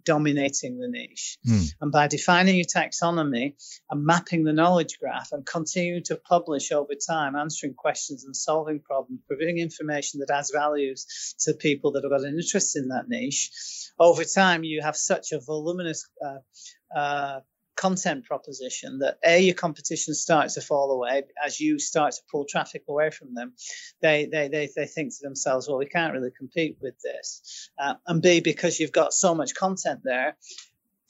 dominating 0.05 0.79
the 0.79 0.89
niche. 0.89 1.39
Mm. 1.47 1.75
And 1.81 1.93
by 1.93 2.09
defining 2.09 2.57
your 2.57 2.67
taxonomy 2.67 3.55
and 3.91 4.05
mapping 4.05 4.45
the 4.45 4.53
knowledge 4.53 4.99
graph 5.01 5.33
and 5.33 5.47
continuing 5.47 6.03
to 6.05 6.17
publish 6.17 6.73
over 6.73 6.93
time, 6.95 7.37
answering 7.37 7.75
questions 7.75 8.25
and 8.25 8.37
solving 8.37 8.81
problems, 8.81 9.21
providing 9.27 9.59
information 9.59 10.21
that 10.21 10.31
adds 10.31 10.51
value 10.51 10.75
values 10.75 11.35
to 11.41 11.55
people 11.55 11.93
that 11.93 12.05
have 12.05 12.11
got 12.11 12.27
an 12.27 12.39
interest 12.39 12.77
in 12.77 12.89
that 12.89 13.09
niche. 13.09 13.51
Over 13.99 14.25
time, 14.25 14.65
you 14.65 14.83
have 14.83 14.97
such 14.97 15.33
a 15.33 15.41
voluminous 15.41 16.09
uh, 16.25 16.99
uh, 16.99 17.41
content 17.77 18.25
proposition 18.25 18.99
that 19.01 19.19
a 19.25 19.41
your 19.41 19.55
competition 19.55 20.15
starts 20.15 20.55
to 20.55 20.61
fall 20.61 20.91
away 20.93 21.23
as 21.45 21.61
you 21.61 21.79
start 21.79 22.13
to 22.13 22.21
pull 22.31 22.45
traffic 22.49 22.85
away 22.89 23.11
from 23.11 23.35
them. 23.35 23.53
They 24.01 24.27
they 24.27 24.49
they, 24.49 24.69
they 24.75 24.87
think 24.87 25.13
to 25.13 25.19
themselves 25.23 25.69
well 25.69 25.79
we 25.79 25.87
can't 25.87 26.13
really 26.13 26.31
compete 26.37 26.79
with 26.81 26.95
this. 27.01 27.71
Uh, 27.79 27.95
and 28.07 28.23
b 28.23 28.41
because 28.41 28.79
you've 28.79 28.93
got 28.93 29.13
so 29.13 29.35
much 29.35 29.55
content 29.55 30.01
there 30.05 30.37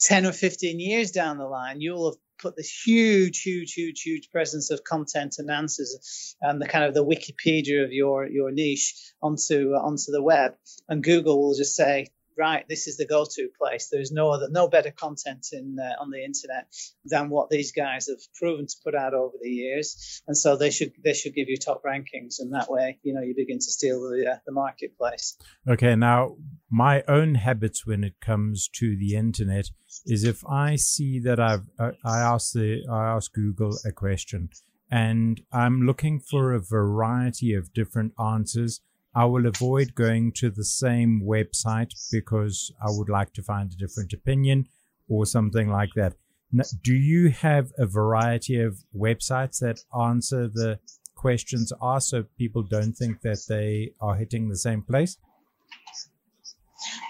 10 0.01 0.25
or 0.25 0.31
15 0.33 0.79
years 0.79 1.11
down 1.11 1.37
the 1.37 1.45
line 1.45 1.79
you'll 1.79 2.11
have 2.11 2.19
put 2.37 2.55
this 2.55 2.69
huge, 2.85 3.41
huge, 3.41 3.73
huge, 3.73 4.01
huge 4.01 4.31
presence 4.31 4.71
of 4.71 4.83
content 4.83 5.35
and 5.37 5.49
answers 5.49 6.35
and 6.41 6.61
the 6.61 6.67
kind 6.67 6.85
of 6.85 6.93
the 6.93 7.05
Wikipedia 7.05 7.83
of 7.83 7.91
your 7.91 8.27
your 8.27 8.51
niche 8.51 9.13
onto 9.21 9.71
onto 9.73 10.11
the 10.11 10.21
web, 10.21 10.55
and 10.87 11.03
Google 11.03 11.41
will 11.41 11.55
just 11.55 11.75
say, 11.75 12.07
right, 12.37 12.65
this 12.67 12.87
is 12.87 12.97
the 12.97 13.05
go-to 13.05 13.49
place. 13.59 13.89
There's 13.91 14.11
no 14.11 14.31
other, 14.31 14.47
no 14.49 14.67
better 14.67 14.91
content 14.91 15.47
in 15.51 15.77
uh, 15.79 16.01
on 16.01 16.09
the 16.11 16.23
internet 16.23 16.67
than 17.05 17.29
what 17.29 17.49
these 17.49 17.71
guys 17.71 18.07
have 18.07 18.19
proven 18.35 18.67
to 18.67 18.75
put 18.83 18.95
out 18.95 19.13
over 19.13 19.35
the 19.41 19.49
years, 19.49 20.21
and 20.27 20.37
so 20.37 20.55
they 20.55 20.71
should 20.71 20.93
they 21.03 21.13
should 21.13 21.35
give 21.35 21.49
you 21.49 21.57
top 21.57 21.83
rankings, 21.83 22.39
and 22.39 22.53
that 22.53 22.69
way, 22.69 22.99
you 23.03 23.13
know, 23.13 23.21
you 23.21 23.35
begin 23.35 23.57
to 23.57 23.71
steal 23.71 24.01
the 24.01 24.31
uh, 24.31 24.37
the 24.45 24.51
marketplace. 24.51 25.37
Okay, 25.67 25.95
now 25.95 26.35
my 26.69 27.03
own 27.07 27.35
habits 27.35 27.85
when 27.85 28.03
it 28.03 28.19
comes 28.19 28.69
to 28.75 28.97
the 28.97 29.15
internet 29.15 29.69
is 30.05 30.23
if 30.23 30.45
I 30.45 30.75
see 30.75 31.19
that 31.19 31.39
I've 31.39 31.65
uh, 31.79 31.91
I 32.03 32.19
ask 32.19 32.53
the 32.53 32.85
I 32.91 33.05
ask 33.15 33.33
Google 33.33 33.77
a 33.85 33.91
question 33.91 34.49
and 34.91 35.41
I'm 35.51 35.81
looking 35.81 36.19
for 36.19 36.53
a 36.53 36.59
variety 36.59 37.53
of 37.53 37.73
different 37.73 38.13
answers 38.19 38.81
I 39.15 39.25
will 39.25 39.45
avoid 39.45 39.95
going 39.95 40.33
to 40.33 40.49
the 40.49 40.65
same 40.65 41.21
website 41.23 41.93
because 42.11 42.71
I 42.81 42.87
would 42.89 43.09
like 43.09 43.33
to 43.33 43.43
find 43.43 43.71
a 43.71 43.75
different 43.77 44.11
opinion 44.11 44.67
or 45.07 45.25
something 45.25 45.69
like 45.69 45.91
that. 45.95 46.13
Now, 46.51 46.65
do 46.83 46.93
you 46.93 47.29
have 47.29 47.71
a 47.77 47.85
variety 47.85 48.59
of 48.59 48.77
websites 48.95 49.59
that 49.59 49.79
answer 49.97 50.47
the 50.47 50.79
questions 51.15 51.71
asked 51.81 52.09
so 52.09 52.25
people 52.37 52.63
don't 52.63 52.93
think 52.93 53.21
that 53.21 53.45
they 53.47 53.93
are 54.01 54.15
hitting 54.15 54.49
the 54.49 54.57
same 54.57 54.81
place? 54.81 55.17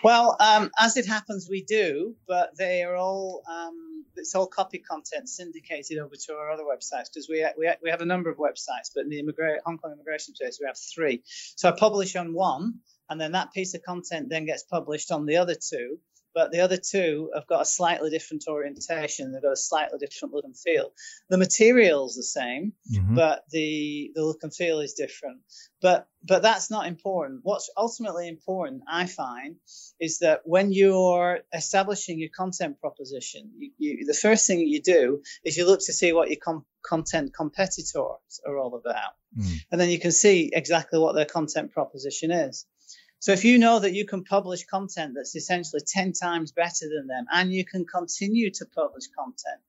Well, 0.04 0.38
um, 0.40 0.72
as 0.80 0.96
it 0.98 1.06
happens, 1.08 1.50
we 1.50 1.64
do, 1.64 2.16
but 2.28 2.56
they 2.58 2.84
are 2.84 2.96
all 2.96 3.42
um, 3.50 3.95
it's 4.18 4.36
all 4.36 4.48
copy 4.48 4.80
content 4.80 5.30
syndicated 5.30 5.98
over 5.98 6.16
to 6.16 6.34
our 6.34 6.52
other 6.52 6.64
websites 6.64 7.10
because 7.14 7.28
we, 7.30 7.46
we 7.58 7.72
we 7.84 7.90
have 7.90 8.02
a 8.02 8.06
number 8.06 8.30
of 8.30 8.38
websites, 8.38 8.92
but 8.94 9.04
in 9.04 9.10
the 9.10 9.22
immigra- 9.22 9.60
Hong 9.66 9.78
Kong 9.78 9.94
immigration 9.94 10.36
space 10.36 10.60
we 10.62 10.68
have 10.68 10.78
three. 10.78 11.24
So 11.56 11.70
I 11.70 11.74
publish 11.74 12.16
on 12.16 12.34
one, 12.34 12.76
and 13.10 13.20
then 13.20 13.34
that 13.34 13.54
piece 13.54 13.74
of 13.74 13.84
content 13.84 14.30
then 14.30 14.46
gets 14.46 14.64
published 14.64 15.12
on 15.12 15.26
the 15.26 15.38
other 15.38 15.56
two, 15.56 16.00
but 16.36 16.52
the 16.52 16.60
other 16.60 16.76
two 16.76 17.32
have 17.34 17.48
got 17.48 17.62
a 17.62 17.66
slightly 17.66 18.10
different 18.10 18.44
orientation. 18.48 19.32
They've 19.32 19.42
got 19.42 19.54
a 19.54 19.58
slightly 19.58 19.98
different 19.98 20.34
look 20.34 20.44
and 20.44 20.56
feel. 20.56 20.92
The 21.30 21.38
material's 21.38 22.16
the 22.16 22.24
same, 22.24 22.74
mm-hmm. 22.94 23.16
but 23.16 23.46
the 23.50 24.12
the 24.14 24.24
look 24.24 24.44
and 24.44 24.54
feel 24.54 24.82
is 24.82 24.94
different. 24.94 25.40
But 25.82 26.08
but 26.28 26.42
that's 26.42 26.70
not 26.70 26.88
important. 26.88 27.40
What's 27.44 27.70
ultimately 27.78 28.28
important, 28.28 28.84
I 28.88 29.06
find, 29.06 29.56
is 30.00 30.20
that 30.20 30.42
when 30.44 30.74
you're 30.74 31.40
establishing 31.54 32.20
your 32.20 32.30
content 32.36 32.82
proposition, 32.82 33.52
you, 33.58 33.72
you, 33.78 34.06
the 34.06 34.14
first 34.14 34.46
thing 34.46 34.60
you 34.60 34.82
do 34.82 35.22
is 35.46 35.56
you 35.56 35.66
look 35.66 35.80
to 35.86 35.94
see 35.94 36.12
what 36.12 36.30
your 36.30 36.40
com- 36.44 36.66
content 36.84 37.34
competitors 37.34 37.96
are 38.46 38.58
all 38.58 38.76
about, 38.76 39.14
mm. 39.38 39.56
and 39.72 39.80
then 39.80 39.90
you 39.90 40.00
can 40.00 40.12
see 40.12 40.52
exactly 40.52 41.00
what 41.00 41.16
their 41.16 41.26
content 41.26 41.72
proposition 41.72 42.32
is. 42.32 42.66
So 43.20 43.32
if 43.32 43.44
you 43.44 43.58
know 43.58 43.80
that 43.80 43.94
you 43.94 44.06
can 44.06 44.24
publish 44.24 44.66
content 44.66 45.14
that's 45.16 45.36
essentially 45.36 45.82
10 45.86 46.14
times 46.14 46.52
better 46.52 46.88
than 46.90 47.08
them 47.08 47.26
and 47.32 47.52
you 47.52 47.66
can 47.66 47.86
continue 47.86 48.52
to 48.52 48.66
publish 48.66 49.06
content 49.18 49.62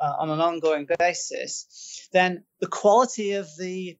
uh, 0.00 0.14
on 0.18 0.30
an 0.30 0.40
ongoing 0.40 0.86
basis, 0.98 2.08
then 2.12 2.44
the 2.60 2.66
quality 2.66 3.32
of 3.32 3.48
the 3.58 3.98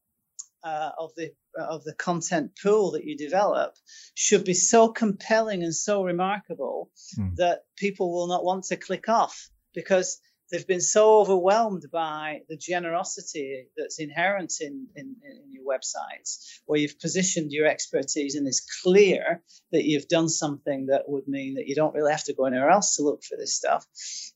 uh, 0.62 0.90
of 0.98 1.14
the 1.14 1.30
of 1.56 1.84
the 1.84 1.94
content 1.94 2.52
pool 2.60 2.92
that 2.92 3.04
you 3.04 3.16
develop 3.16 3.74
should 4.14 4.44
be 4.44 4.54
so 4.54 4.88
compelling 4.88 5.62
and 5.62 5.74
so 5.74 6.02
remarkable 6.02 6.90
mm. 7.18 7.36
that 7.36 7.64
people 7.76 8.12
will 8.12 8.26
not 8.26 8.44
want 8.44 8.64
to 8.64 8.76
click 8.76 9.08
off 9.08 9.50
because 9.74 10.20
they've 10.54 10.66
been 10.66 10.80
so 10.80 11.18
overwhelmed 11.18 11.84
by 11.90 12.42
the 12.48 12.56
generosity 12.56 13.66
that's 13.76 13.98
inherent 13.98 14.52
in, 14.60 14.86
in, 14.94 15.16
in, 15.24 15.52
your 15.52 15.64
websites, 15.64 16.60
where 16.66 16.78
you've 16.78 17.00
positioned 17.00 17.50
your 17.50 17.66
expertise 17.66 18.36
and 18.36 18.46
it's 18.46 18.64
clear 18.82 19.42
that 19.72 19.84
you've 19.84 20.06
done 20.06 20.28
something 20.28 20.86
that 20.86 21.02
would 21.08 21.26
mean 21.26 21.54
that 21.54 21.66
you 21.66 21.74
don't 21.74 21.94
really 21.94 22.12
have 22.12 22.22
to 22.22 22.34
go 22.34 22.44
anywhere 22.44 22.70
else 22.70 22.94
to 22.94 23.02
look 23.02 23.24
for 23.24 23.36
this 23.36 23.56
stuff. 23.56 23.84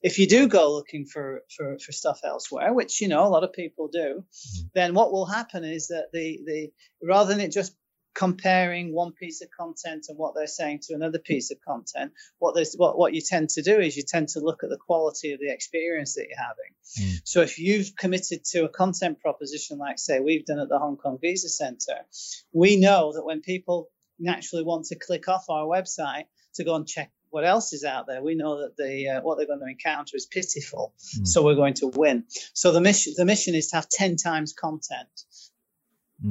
If 0.01 0.19
you 0.19 0.27
do 0.27 0.47
go 0.47 0.73
looking 0.73 1.05
for, 1.05 1.43
for, 1.55 1.77
for 1.79 1.91
stuff 1.93 2.19
elsewhere, 2.25 2.73
which 2.73 2.99
you 2.99 3.07
know 3.07 3.25
a 3.25 3.29
lot 3.29 3.45
of 3.45 3.53
people 3.53 3.87
do, 3.87 4.23
mm-hmm. 4.25 4.67
then 4.75 4.93
what 4.93 5.13
will 5.13 5.25
happen 5.25 5.63
is 5.63 5.87
that 5.87 6.07
the, 6.11 6.39
the 6.45 6.71
rather 7.01 7.33
than 7.33 7.39
it 7.39 7.53
just 7.53 7.73
comparing 8.13 8.93
one 8.93 9.11
piece 9.13 9.41
of 9.41 9.49
content 9.51 10.07
and 10.09 10.17
what 10.17 10.33
they're 10.35 10.47
saying 10.47 10.79
to 10.83 10.93
another 10.93 11.19
piece 11.19 11.51
of 11.51 11.57
content, 11.61 12.11
what 12.39 12.55
there's 12.55 12.73
what, 12.75 12.97
what 12.97 13.13
you 13.13 13.21
tend 13.21 13.49
to 13.49 13.61
do 13.61 13.79
is 13.79 13.95
you 13.95 14.03
tend 14.07 14.29
to 14.29 14.39
look 14.39 14.63
at 14.63 14.69
the 14.69 14.77
quality 14.77 15.33
of 15.33 15.39
the 15.39 15.51
experience 15.51 16.15
that 16.15 16.27
you're 16.27 16.37
having. 16.37 16.73
Mm. 16.99 17.21
So 17.23 17.41
if 17.41 17.59
you've 17.59 17.95
committed 17.95 18.43
to 18.51 18.65
a 18.65 18.69
content 18.69 19.19
proposition 19.21 19.77
like 19.77 19.99
say 19.99 20.19
we've 20.19 20.45
done 20.45 20.59
at 20.59 20.69
the 20.69 20.79
Hong 20.79 20.97
Kong 20.97 21.17
Visa 21.21 21.49
Center, 21.49 22.05
we 22.53 22.77
know 22.77 23.13
that 23.13 23.25
when 23.25 23.41
people 23.41 23.89
naturally 24.19 24.63
want 24.63 24.85
to 24.87 24.95
click 24.95 25.27
off 25.27 25.45
our 25.49 25.65
website 25.65 26.25
to 26.55 26.63
go 26.63 26.75
and 26.75 26.87
check 26.87 27.11
what 27.31 27.45
else 27.45 27.73
is 27.73 27.83
out 27.83 28.07
there, 28.07 28.23
we 28.23 28.35
know 28.35 28.61
that 28.61 28.75
the 28.75 29.07
uh, 29.07 29.21
what 29.21 29.37
they're 29.37 29.47
going 29.47 29.59
to 29.59 29.67
encounter 29.67 30.15
is 30.15 30.25
pitiful. 30.25 30.93
Mm. 31.19 31.27
So 31.27 31.43
we're 31.43 31.55
going 31.55 31.75
to 31.75 31.87
win. 31.87 32.25
So 32.53 32.71
the 32.71 32.81
mission 32.81 33.13
the 33.15 33.25
mission 33.25 33.55
is 33.55 33.67
to 33.67 33.77
have 33.77 33.87
ten 33.87 34.15
times 34.15 34.53
content. 34.53 35.07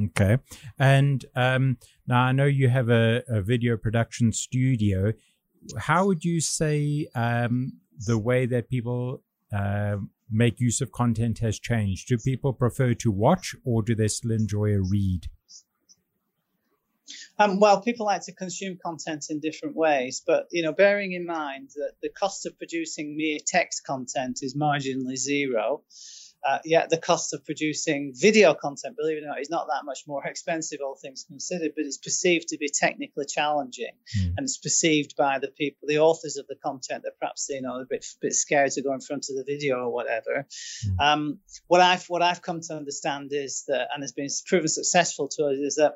Okay. 0.05 0.37
And 0.77 1.25
um, 1.35 1.77
now 2.07 2.21
I 2.21 2.31
know 2.31 2.45
you 2.45 2.69
have 2.69 2.89
a, 2.89 3.23
a, 3.27 3.41
video 3.41 3.75
production 3.75 4.31
studio. 4.31 5.13
How 5.77 6.05
would 6.05 6.23
you 6.23 6.41
say 6.41 7.07
um, 7.15 7.73
the 8.05 8.17
way 8.17 8.45
that 8.45 8.69
people 8.69 9.23
uh, 9.51 9.97
make 10.29 10.59
use 10.59 10.81
of 10.81 10.91
content 10.91 11.39
has 11.39 11.59
changed? 11.59 12.07
Do 12.07 12.17
people 12.17 12.53
prefer 12.53 12.93
to 12.95 13.11
watch 13.11 13.55
or 13.65 13.81
do 13.81 13.95
they 13.95 14.07
still 14.07 14.31
enjoy 14.31 14.73
a 14.73 14.81
read? 14.81 15.27
Um, 17.39 17.59
well, 17.59 17.81
people 17.81 18.05
like 18.05 18.23
to 18.25 18.33
consume 18.33 18.77
content 18.83 19.25
in 19.29 19.39
different 19.39 19.75
ways, 19.75 20.21
but 20.25 20.47
you 20.51 20.61
know, 20.61 20.73
bearing 20.73 21.13
in 21.13 21.25
mind 21.25 21.69
that 21.75 21.93
the 22.01 22.09
cost 22.09 22.45
of 22.45 22.57
producing 22.57 23.17
mere 23.17 23.39
text 23.45 23.85
content 23.85 24.39
is 24.41 24.55
marginally 24.55 25.15
zero, 25.15 25.83
uh, 26.47 26.59
yet 26.63 26.89
the 26.89 26.97
cost 26.97 27.33
of 27.33 27.43
producing 27.45 28.13
video 28.15 28.53
content, 28.53 28.95
believe 28.97 29.17
it 29.17 29.23
or 29.23 29.27
not, 29.27 29.41
is 29.41 29.49
not 29.49 29.67
that 29.67 29.85
much 29.85 29.99
more 30.07 30.25
expensive, 30.25 30.79
all 30.83 30.95
things 30.95 31.25
considered, 31.27 31.71
but 31.75 31.85
it's 31.85 31.97
perceived 31.97 32.47
to 32.49 32.57
be 32.57 32.69
technically 32.69 33.25
challenging. 33.25 33.91
Mm. 34.19 34.33
And 34.37 34.39
it's 34.39 34.57
perceived 34.57 35.15
by 35.17 35.39
the 35.39 35.49
people, 35.49 35.87
the 35.87 35.99
authors 35.99 36.37
of 36.37 36.47
the 36.47 36.55
content, 36.63 37.03
that 37.03 37.19
perhaps 37.19 37.47
you 37.49 37.61
know 37.61 37.79
a 37.79 37.85
bit, 37.85 38.05
bit 38.21 38.33
scared 38.33 38.71
to 38.71 38.81
go 38.81 38.93
in 38.93 39.01
front 39.01 39.27
of 39.29 39.35
the 39.35 39.43
video 39.45 39.77
or 39.77 39.93
whatever. 39.93 40.45
Mm. 40.85 40.99
Um, 40.99 41.39
what 41.67 41.81
I've 41.81 42.05
what 42.05 42.21
I've 42.21 42.41
come 42.41 42.61
to 42.61 42.73
understand 42.73 43.31
is 43.31 43.65
that, 43.67 43.89
and 43.93 44.03
has 44.03 44.13
been 44.13 44.29
proven 44.47 44.67
successful 44.67 45.27
to 45.29 45.47
us, 45.47 45.57
is 45.57 45.75
that 45.75 45.95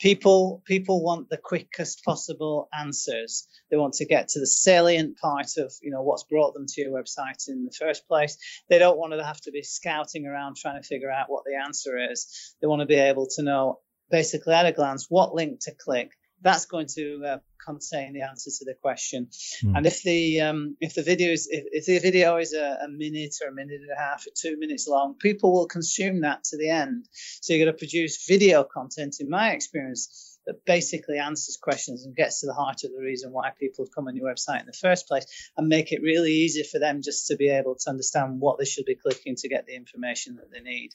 people 0.00 0.62
people 0.66 1.04
want 1.04 1.28
the 1.28 1.36
quickest 1.36 2.04
possible 2.04 2.68
answers. 2.76 3.46
They 3.70 3.76
want 3.76 3.94
to 3.94 4.06
get 4.06 4.28
to 4.28 4.40
the 4.40 4.46
salient 4.46 5.18
part 5.18 5.56
of 5.58 5.72
you 5.82 5.90
know 5.90 6.02
what's 6.02 6.24
brought 6.24 6.54
them 6.54 6.66
to 6.66 6.80
your 6.80 6.90
website 6.90 7.48
in 7.48 7.64
the 7.64 7.72
first 7.78 8.08
place. 8.08 8.36
They 8.68 8.78
don't 8.78 8.98
want 8.98 9.12
to 9.12 9.24
have 9.24 9.40
to 9.42 9.52
be 9.52 9.62
scouting 9.62 10.26
around 10.26 10.56
trying 10.56 10.80
to 10.80 10.86
figure 10.86 11.10
out 11.10 11.26
what 11.28 11.44
the 11.44 11.56
answer 11.62 11.98
is. 12.10 12.56
They 12.60 12.66
want 12.66 12.80
to 12.80 12.86
be 12.86 12.96
able 12.96 13.28
to 13.36 13.42
know 13.42 13.78
basically 14.10 14.54
at 14.54 14.66
a 14.66 14.72
glance 14.72 15.06
what 15.08 15.34
link 15.34 15.60
to 15.60 15.72
click 15.74 16.10
that's 16.42 16.66
going 16.66 16.86
to 16.94 17.22
uh, 17.26 17.38
contain 17.64 18.12
the 18.12 18.22
answer 18.22 18.50
to 18.50 18.64
the 18.64 18.74
question. 18.74 19.28
Mm. 19.62 19.76
And 19.76 19.86
if 19.86 20.02
the 20.02 20.40
um, 20.40 20.76
if 20.80 20.94
the 20.94 21.02
video 21.02 21.32
is 21.32 21.48
if, 21.50 21.64
if 21.70 21.86
the 21.86 21.98
video 21.98 22.36
is 22.36 22.54
a, 22.54 22.78
a, 22.84 22.88
minute 22.88 23.34
or 23.42 23.48
a 23.48 23.54
minute 23.54 23.80
and 23.80 23.90
a 23.90 24.00
half 24.00 24.26
or 24.26 24.30
two 24.34 24.56
minutes 24.58 24.88
long, 24.88 25.14
people 25.18 25.52
will 25.52 25.66
consume 25.66 26.22
that 26.22 26.44
to 26.44 26.56
the 26.56 26.70
end. 26.70 27.06
So 27.12 27.52
you're 27.52 27.64
going 27.64 27.74
to 27.74 27.78
produce 27.78 28.26
video 28.26 28.64
content, 28.64 29.16
in 29.20 29.28
my 29.28 29.50
experience, 29.50 30.38
that 30.46 30.64
basically 30.64 31.18
answers 31.18 31.58
questions 31.60 32.04
and 32.04 32.16
gets 32.16 32.40
to 32.40 32.46
the 32.46 32.54
heart 32.54 32.84
of 32.84 32.92
the 32.92 33.02
reason 33.02 33.32
why 33.32 33.50
people 33.58 33.84
have 33.84 33.94
come 33.94 34.08
on 34.08 34.16
your 34.16 34.32
website 34.32 34.60
in 34.60 34.66
the 34.66 34.72
first 34.72 35.06
place, 35.06 35.26
and 35.56 35.68
make 35.68 35.92
it 35.92 36.02
really 36.02 36.32
easy 36.32 36.62
for 36.62 36.78
them 36.78 37.02
just 37.02 37.26
to 37.26 37.36
be 37.36 37.50
able 37.50 37.74
to 37.74 37.90
understand 37.90 38.40
what 38.40 38.58
they 38.58 38.64
should 38.64 38.86
be 38.86 38.94
clicking 38.94 39.36
to 39.36 39.48
get 39.48 39.66
the 39.66 39.76
information 39.76 40.36
that 40.36 40.50
they 40.50 40.60
need. 40.60 40.90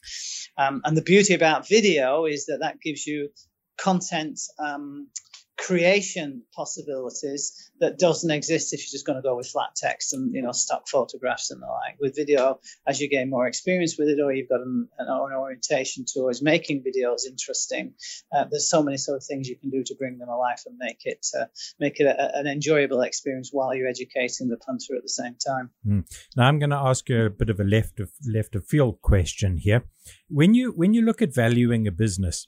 Um, 0.57 0.81
and 0.83 0.97
the 0.97 1.03
beauty 1.03 1.35
about 1.35 1.67
video 1.67 2.25
is 2.25 2.47
that 2.47 2.59
that 2.61 2.81
gives 2.81 3.05
you 3.05 3.29
content 3.77 4.39
um, 4.59 5.07
creation 5.57 6.43
possibilities 6.53 7.71
that 7.79 7.97
doesn't 7.97 8.31
exist 8.31 8.73
if 8.73 8.81
you're 8.81 8.91
just 8.91 9.05
going 9.05 9.15
to 9.15 9.21
go 9.21 9.35
with 9.35 9.47
flat 9.47 9.75
text 9.75 10.13
and 10.13 10.33
you 10.33 10.41
know 10.41 10.51
stock 10.51 10.87
photographs 10.87 11.51
and 11.51 11.61
the 11.61 11.67
like. 11.67 11.97
With 11.99 12.15
video 12.15 12.59
as 12.87 12.99
you 12.99 13.09
gain 13.09 13.29
more 13.29 13.47
experience 13.47 13.97
with 13.97 14.09
it 14.09 14.19
or 14.21 14.33
you've 14.33 14.49
got 14.49 14.61
an, 14.61 14.87
an 14.97 15.07
orientation 15.09 16.05
towards 16.05 16.41
making 16.41 16.83
videos 16.83 17.25
interesting 17.27 17.93
uh, 18.35 18.45
there's 18.49 18.69
so 18.69 18.83
many 18.83 18.97
sort 18.97 19.17
of 19.17 19.23
things 19.23 19.47
you 19.47 19.57
can 19.57 19.69
do 19.69 19.83
to 19.83 19.95
bring 19.95 20.17
them 20.17 20.29
alive 20.29 20.59
and 20.65 20.77
make 20.77 21.01
it 21.05 21.25
uh, 21.39 21.45
make 21.79 21.99
it 21.99 22.05
a, 22.05 22.37
an 22.37 22.47
enjoyable 22.47 23.01
experience 23.01 23.49
while 23.51 23.73
you're 23.73 23.87
educating 23.87 24.49
the 24.49 24.57
punter 24.57 24.95
at 24.95 25.03
the 25.03 25.09
same 25.09 25.35
time. 25.35 25.69
Mm. 25.85 26.05
now 26.35 26.47
i'm 26.47 26.59
going 26.59 26.69
to 26.69 26.75
ask 26.75 27.07
you 27.09 27.25
a 27.25 27.29
bit 27.29 27.49
of 27.49 27.59
a 27.59 27.63
left 27.63 27.99
of 27.99 28.11
left 28.27 28.55
of 28.55 28.65
field 28.65 29.01
question 29.01 29.57
here. 29.57 29.85
When 30.29 30.53
you 30.53 30.71
when 30.71 30.93
you 30.93 31.01
look 31.01 31.21
at 31.21 31.33
valuing 31.33 31.87
a 31.87 31.91
business 31.91 32.47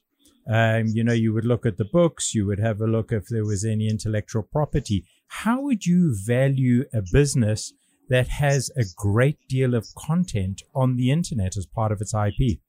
um, 0.49 0.87
you 0.87 1.03
know, 1.03 1.13
you 1.13 1.33
would 1.33 1.45
look 1.45 1.65
at 1.65 1.77
the 1.77 1.85
books, 1.85 2.33
you 2.33 2.45
would 2.45 2.59
have 2.59 2.79
a 2.79 2.87
look 2.87 3.11
if 3.11 3.27
there 3.27 3.45
was 3.45 3.65
any 3.65 3.89
intellectual 3.89 4.43
property. 4.43 5.05
How 5.27 5.61
would 5.61 5.85
you 5.85 6.15
value 6.25 6.85
a 6.93 7.01
business 7.11 7.73
that 8.09 8.27
has 8.29 8.71
a 8.77 8.83
great 8.95 9.37
deal 9.49 9.75
of 9.75 9.87
content 9.95 10.61
on 10.73 10.95
the 10.95 11.11
internet 11.11 11.57
as 11.57 11.65
part 11.65 11.91
of 11.91 12.01
its 12.01 12.13
IP? 12.13 12.59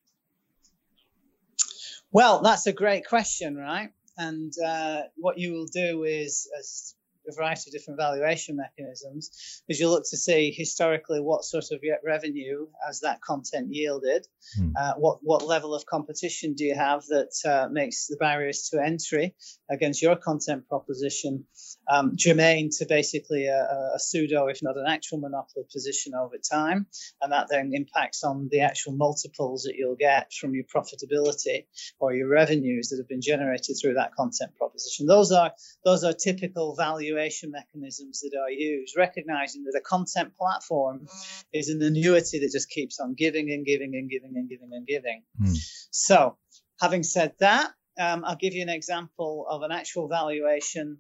Well, 2.11 2.43
that's 2.43 2.67
a 2.67 2.73
great 2.73 3.07
question, 3.07 3.57
right? 3.57 3.91
And 4.17 4.53
uh, 4.65 5.03
what 5.17 5.39
you 5.39 5.53
will 5.53 5.67
do 5.67 6.03
is, 6.03 6.49
as 6.59 6.95
a 7.29 7.33
variety 7.33 7.71
of 7.71 7.73
different 7.73 7.99
valuation 7.99 8.57
mechanisms 8.57 9.63
is 9.69 9.81
you 9.81 9.89
look 9.89 10.05
to 10.11 10.17
see 10.17 10.51
historically 10.51 11.21
what 11.21 11.45
sort 11.45 11.65
of 11.73 11.81
revenue 12.05 12.67
has 12.85 13.01
that 13.01 13.21
content 13.21 13.69
yielded, 13.71 14.27
hmm. 14.57 14.71
uh, 14.79 14.95
what 14.97 15.19
what 15.23 15.47
level 15.47 15.75
of 15.75 15.87
competition 15.87 16.55
do 16.55 16.65
you 16.65 16.75
have 16.75 17.05
that 17.07 17.33
uh, 17.45 17.69
makes 17.71 18.07
the 18.07 18.17
barriers 18.17 18.69
to 18.71 18.83
entry 18.83 19.35
against 19.71 20.03
your 20.03 20.17
content 20.17 20.69
proposition 20.69 21.45
um, 21.91 22.13
germane 22.17 22.71
to 22.71 22.87
basically 22.87 23.47
a, 23.47 23.93
a, 23.95 23.99
pseudo, 23.99 24.49
if 24.49 24.63
not 24.63 24.77
an 24.77 24.87
actual 24.87 25.19
monopoly 25.19 25.65
position 25.73 26.13
over 26.15 26.37
time, 26.39 26.87
and 27.21 27.33
that 27.33 27.49
then 27.51 27.71
impacts 27.73 28.25
on 28.25 28.49
the 28.51 28.61
actual 28.61 28.93
multiples 28.93 29.63
that 29.63 29.75
you'll 29.77 29.97
get 29.97 30.33
from 30.33 30.55
your 30.55 30.65
profitability 30.65 31.65
or 31.99 32.15
your 32.15 32.29
revenues 32.29 32.89
that 32.89 32.99
have 32.99 33.09
been 33.09 33.21
generated 33.21 33.77
through 33.81 33.95
that 33.95 34.15
content 34.15 34.55
proposition. 34.57 35.07
Those 35.07 35.33
are 35.33 35.53
those 35.85 36.05
are 36.05 36.13
typical 36.13 36.75
valuation 37.19 37.51
mechanisms 37.51 38.21
that 38.21 38.39
I 38.39 38.51
use, 38.51 38.95
recognizing 38.97 39.65
that 39.65 39.79
a 39.79 39.83
content 39.83 40.37
platform 40.37 41.07
is 41.53 41.69
an 41.69 41.83
annuity 41.83 42.41
that 42.41 42.51
just 42.53 42.71
keeps 42.71 43.01
on 43.01 43.15
giving 43.15 43.51
and 43.51 43.65
giving 43.65 43.95
and 43.95 44.09
giving 44.11 44.33
and 44.37 44.49
giving 44.49 44.71
and 44.73 44.87
giving. 44.87 45.23
Mm. 45.41 45.57
So, 45.91 46.37
having 46.81 47.03
said 47.03 47.33
that, 47.41 47.71
um, 48.01 48.25
I'll 48.25 48.37
give 48.37 48.55
you 48.55 48.63
an 48.63 48.69
example 48.69 49.47
of 49.49 49.63
an 49.63 49.73
actual 49.73 50.09
valuation 50.09 50.99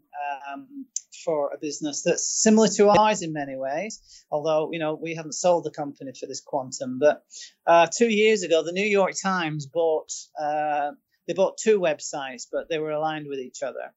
um, 0.52 0.86
for 1.24 1.52
a 1.54 1.58
business 1.58 2.02
that's 2.02 2.42
similar 2.42 2.68
to 2.68 2.88
ours 2.88 3.22
in 3.22 3.32
many 3.32 3.56
ways. 3.56 4.00
Although 4.30 4.70
you 4.72 4.78
know 4.78 4.98
we 5.00 5.14
haven't 5.14 5.34
sold 5.34 5.64
the 5.64 5.70
company 5.70 6.12
for 6.18 6.26
this 6.26 6.40
quantum, 6.40 6.98
but 6.98 7.22
uh, 7.66 7.86
two 7.86 8.08
years 8.08 8.42
ago, 8.42 8.62
the 8.64 8.72
New 8.72 8.86
York 8.86 9.12
Times 9.20 9.66
bought 9.66 10.10
uh, 10.40 10.90
they 11.28 11.34
bought 11.34 11.58
two 11.58 11.78
websites, 11.78 12.46
but 12.50 12.68
they 12.68 12.78
were 12.78 12.90
aligned 12.90 13.28
with 13.28 13.38
each 13.38 13.62
other. 13.62 13.92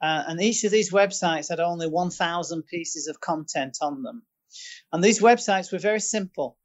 Uh, 0.00 0.24
and 0.28 0.40
each 0.40 0.64
of 0.64 0.70
these 0.70 0.92
websites 0.92 1.50
had 1.50 1.60
only 1.60 1.86
1,000 1.86 2.62
pieces 2.66 3.06
of 3.06 3.20
content 3.20 3.78
on 3.80 4.02
them. 4.02 4.22
And 4.92 5.02
these 5.02 5.20
websites 5.20 5.72
were 5.72 5.78
very 5.78 6.00
simple. 6.00 6.56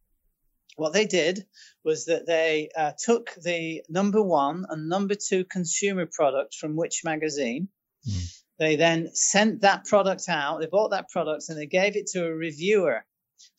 What 0.75 0.93
they 0.93 1.05
did 1.05 1.45
was 1.83 2.05
that 2.05 2.25
they 2.25 2.69
uh, 2.75 2.91
took 2.97 3.33
the 3.35 3.83
number 3.87 4.21
one 4.21 4.65
and 4.69 4.89
number 4.89 5.15
two 5.15 5.45
consumer 5.45 6.05
product 6.05 6.55
from 6.55 6.75
which 6.75 7.03
magazine. 7.05 7.69
Mm. 8.07 8.41
They 8.57 8.75
then 8.75 9.13
sent 9.13 9.61
that 9.61 9.85
product 9.85 10.27
out, 10.29 10.59
they 10.59 10.67
bought 10.67 10.91
that 10.91 11.09
product 11.09 11.49
and 11.49 11.57
they 11.57 11.65
gave 11.65 11.95
it 11.95 12.07
to 12.07 12.25
a 12.25 12.33
reviewer 12.33 13.05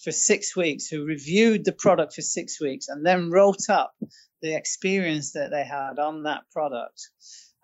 for 0.02 0.10
six 0.10 0.56
weeks 0.56 0.88
who 0.88 1.04
reviewed 1.04 1.64
the 1.64 1.72
product 1.72 2.14
for 2.14 2.22
six 2.22 2.60
weeks 2.60 2.88
and 2.88 3.04
then 3.04 3.30
wrote 3.30 3.68
up 3.68 3.94
the 4.42 4.54
experience 4.54 5.32
that 5.32 5.50
they 5.50 5.64
had 5.64 5.98
on 5.98 6.24
that 6.24 6.42
product. 6.52 7.10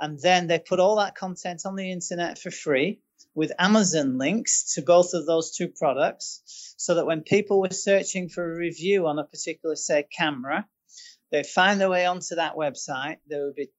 And 0.03 0.19
then 0.19 0.49
they 0.49 0.59
put 0.59 0.81
all 0.81 0.97
that 0.97 1.15
content 1.15 1.63
on 1.65 1.77
the 1.77 1.93
internet 1.93 2.37
for 2.37 2.51
free 2.51 3.01
with 3.37 3.53
Amazon 3.57 4.19
links 4.19 4.75
to 4.75 4.83
both 4.83 5.15
of 5.15 5.27
those 5.27 5.57
two 5.57 5.69
products 5.69 6.75
so 6.77 6.97
that 6.97 7.07
when 7.07 7.23
people 7.23 7.61
were 7.61 7.71
searching 7.71 8.29
for 8.29 8.45
a 8.45 8.59
review 8.59 9.07
on 9.07 9.21
a 9.21 9.25
particular, 9.25 9.77
say, 9.77 10.05
camera, 10.19 10.67
they'd 11.31 11.47
find 11.47 11.81
their 11.81 11.89
way 11.89 12.05
onto 12.05 12.35
that 12.35 12.57
website. 12.57 13.19
There 13.29 13.45
would 13.45 13.55
be 13.55 13.71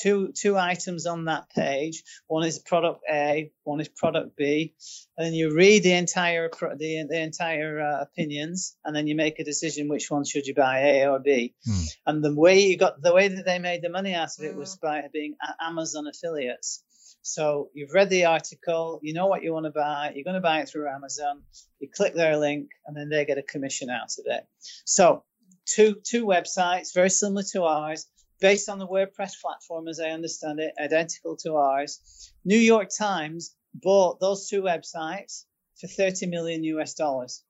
two 0.00 0.32
two 0.34 0.56
items 0.56 1.06
on 1.06 1.26
that 1.26 1.50
page. 1.50 2.02
One 2.26 2.46
is 2.46 2.58
product 2.58 3.00
A, 3.10 3.50
one 3.64 3.80
is 3.80 3.88
product 3.88 4.36
B, 4.36 4.74
and 5.16 5.26
then 5.26 5.34
you 5.34 5.54
read 5.54 5.82
the 5.82 5.92
entire 5.92 6.48
the, 6.50 7.06
the 7.08 7.20
entire 7.20 7.80
uh, 7.80 8.02
opinions, 8.02 8.76
and 8.84 8.94
then 8.94 9.06
you 9.06 9.14
make 9.14 9.38
a 9.38 9.44
decision 9.44 9.88
which 9.88 10.10
one 10.10 10.24
should 10.24 10.46
you 10.46 10.54
buy, 10.54 10.80
A 10.80 11.08
or 11.08 11.18
B. 11.18 11.54
Hmm. 11.66 11.84
And 12.06 12.24
the 12.24 12.34
way 12.34 12.60
you 12.60 12.76
got 12.76 13.00
the 13.00 13.14
way 13.14 13.28
that 13.28 13.44
they 13.44 13.58
made 13.58 13.82
the 13.82 13.90
money 13.90 14.14
out 14.14 14.30
of 14.38 14.44
it 14.44 14.56
was 14.56 14.76
by 14.76 15.02
being 15.12 15.36
Amazon 15.60 16.06
affiliates. 16.06 16.82
So 17.22 17.68
you've 17.74 17.92
read 17.92 18.10
the 18.10 18.26
article, 18.26 19.00
you 19.02 19.12
know 19.12 19.26
what 19.26 19.42
you 19.42 19.52
want 19.52 19.66
to 19.66 19.70
buy, 19.70 20.12
you're 20.14 20.24
going 20.24 20.34
to 20.34 20.40
buy 20.40 20.60
it 20.60 20.68
through 20.68 20.88
Amazon, 20.88 21.42
you 21.78 21.88
click 21.94 22.14
their 22.14 22.38
link, 22.38 22.70
and 22.86 22.96
then 22.96 23.08
they 23.10 23.26
get 23.26 23.38
a 23.38 23.42
commission 23.42 23.90
out 23.90 24.12
of 24.18 24.24
it. 24.26 24.46
So 24.84 25.24
two 25.66 25.96
two 26.02 26.24
websites 26.24 26.94
very 26.94 27.10
similar 27.10 27.42
to 27.52 27.64
ours 27.64 28.06
based 28.40 28.68
on 28.68 28.78
the 28.78 28.86
WordPress 28.86 29.40
platform, 29.40 29.88
as 29.88 30.00
I 30.00 30.10
understand 30.10 30.60
it, 30.60 30.74
identical 30.80 31.36
to 31.38 31.56
ours. 31.56 32.32
New 32.44 32.58
York 32.58 32.88
Times 32.96 33.54
bought 33.74 34.20
those 34.20 34.48
two 34.48 34.62
websites 34.62 35.44
for 35.80 35.86
30 35.86 36.26
million 36.26 36.64
US 36.64 36.94
dollars. 36.94 37.42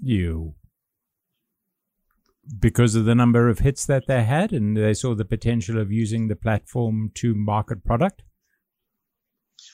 You. 0.00 0.54
Because 2.58 2.94
of 2.94 3.04
the 3.04 3.14
number 3.14 3.48
of 3.48 3.60
hits 3.60 3.86
that 3.86 4.06
they 4.06 4.22
had, 4.22 4.52
and 4.52 4.76
they 4.76 4.94
saw 4.94 5.14
the 5.14 5.24
potential 5.24 5.78
of 5.78 5.90
using 5.90 6.28
the 6.28 6.36
platform 6.36 7.10
to 7.14 7.34
market 7.34 7.84
product? 7.84 8.22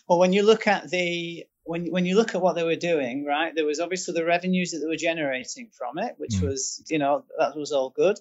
Well, 0.09 0.19
when 0.19 0.33
you 0.33 0.45
look 0.45 0.67
at 0.67 0.89
the 0.89 1.47
when 1.65 1.87
when 1.91 2.07
you 2.07 2.17
look 2.17 2.35
at 2.35 2.41
what 2.41 2.55
they 2.55 2.63
were 2.63 2.77
doing, 2.77 3.25
right, 3.25 3.53
there 3.55 3.67
was 3.67 3.81
obviously 3.81 4.15
the 4.15 4.25
revenues 4.25 4.71
that 4.71 4.79
they 4.79 4.87
were 4.87 4.97
generating 4.97 5.71
from 5.77 5.99
it, 5.99 6.15
which 6.17 6.35
mm. 6.37 6.49
was, 6.49 6.83
you 6.89 6.99
know, 6.99 7.25
that 7.39 7.57
was 7.57 7.73
all 7.73 7.91
good 7.91 8.19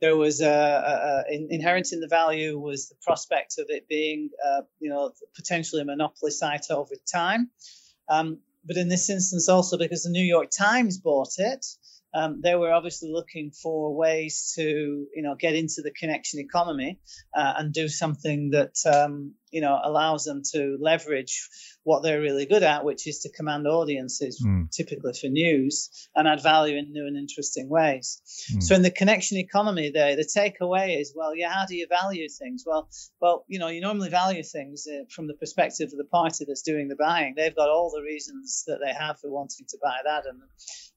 there 0.00 0.16
was 0.16 0.40
a, 0.40 1.24
a, 1.28 1.46
inherent 1.50 1.92
in 1.92 2.00
the 2.00 2.08
value 2.08 2.58
was 2.58 2.88
the 2.88 2.96
prospect 3.02 3.58
of 3.58 3.66
it 3.68 3.88
being, 3.88 4.30
uh, 4.46 4.62
you 4.78 4.90
know, 4.90 5.12
potentially 5.34 5.82
a 5.82 5.84
monopoly 5.84 6.30
site 6.30 6.70
over 6.70 6.94
time. 7.12 7.50
Um, 8.08 8.40
but 8.64 8.76
in 8.76 8.88
this 8.88 9.08
instance, 9.10 9.48
also 9.48 9.78
because 9.78 10.02
the 10.02 10.10
New 10.10 10.24
York 10.24 10.50
Times 10.50 10.98
bought 10.98 11.34
it, 11.38 11.64
um, 12.14 12.40
they 12.42 12.54
were 12.54 12.72
obviously 12.72 13.10
looking 13.10 13.50
for 13.50 13.94
ways 13.94 14.52
to, 14.56 14.62
you 15.14 15.22
know, 15.22 15.34
get 15.34 15.54
into 15.54 15.82
the 15.82 15.90
connection 15.90 16.40
economy 16.40 16.98
uh, 17.36 17.54
and 17.58 17.72
do 17.72 17.88
something 17.88 18.50
that, 18.50 18.74
um, 18.86 19.34
you 19.50 19.60
know, 19.60 19.78
allows 19.82 20.24
them 20.24 20.42
to 20.52 20.76
leverage 20.80 21.48
what 21.84 22.02
they're 22.02 22.20
really 22.20 22.46
good 22.46 22.64
at, 22.64 22.84
which 22.84 23.06
is 23.06 23.20
to 23.20 23.30
command 23.30 23.66
audiences, 23.66 24.42
mm. 24.44 24.68
typically 24.70 25.12
for 25.12 25.28
news, 25.28 26.08
and 26.16 26.26
add 26.26 26.42
value 26.42 26.76
in 26.76 26.90
new 26.90 27.06
and 27.06 27.16
interesting 27.16 27.68
ways. 27.68 28.20
Mm. 28.52 28.62
So 28.62 28.74
in 28.74 28.82
the 28.82 28.90
connection 28.90 29.38
economy, 29.38 29.90
there, 29.94 30.16
the 30.16 30.24
takeaway 30.24 31.00
is, 31.00 31.12
well, 31.14 31.34
yeah, 31.34 31.52
how 31.52 31.64
do 31.66 31.76
you 31.76 31.86
value 31.88 32.28
things? 32.28 32.64
Well, 32.66 32.88
well, 33.20 33.44
you 33.46 33.60
know, 33.60 33.68
you 33.68 33.80
normally 33.80 34.08
value 34.08 34.42
things 34.42 34.86
uh, 34.92 35.04
from 35.14 35.28
the 35.28 35.34
perspective 35.34 35.90
of 35.92 35.98
the 35.98 36.04
party 36.04 36.44
that's 36.46 36.62
doing 36.62 36.88
the 36.88 36.96
buying. 36.96 37.34
They've 37.36 37.54
got 37.54 37.68
all 37.68 37.92
the 37.94 38.02
reasons 38.02 38.64
that 38.66 38.78
they 38.84 38.92
have 38.92 39.20
for 39.20 39.30
wanting 39.30 39.66
to 39.68 39.78
buy 39.80 39.96
that, 40.04 40.24
and 40.26 40.40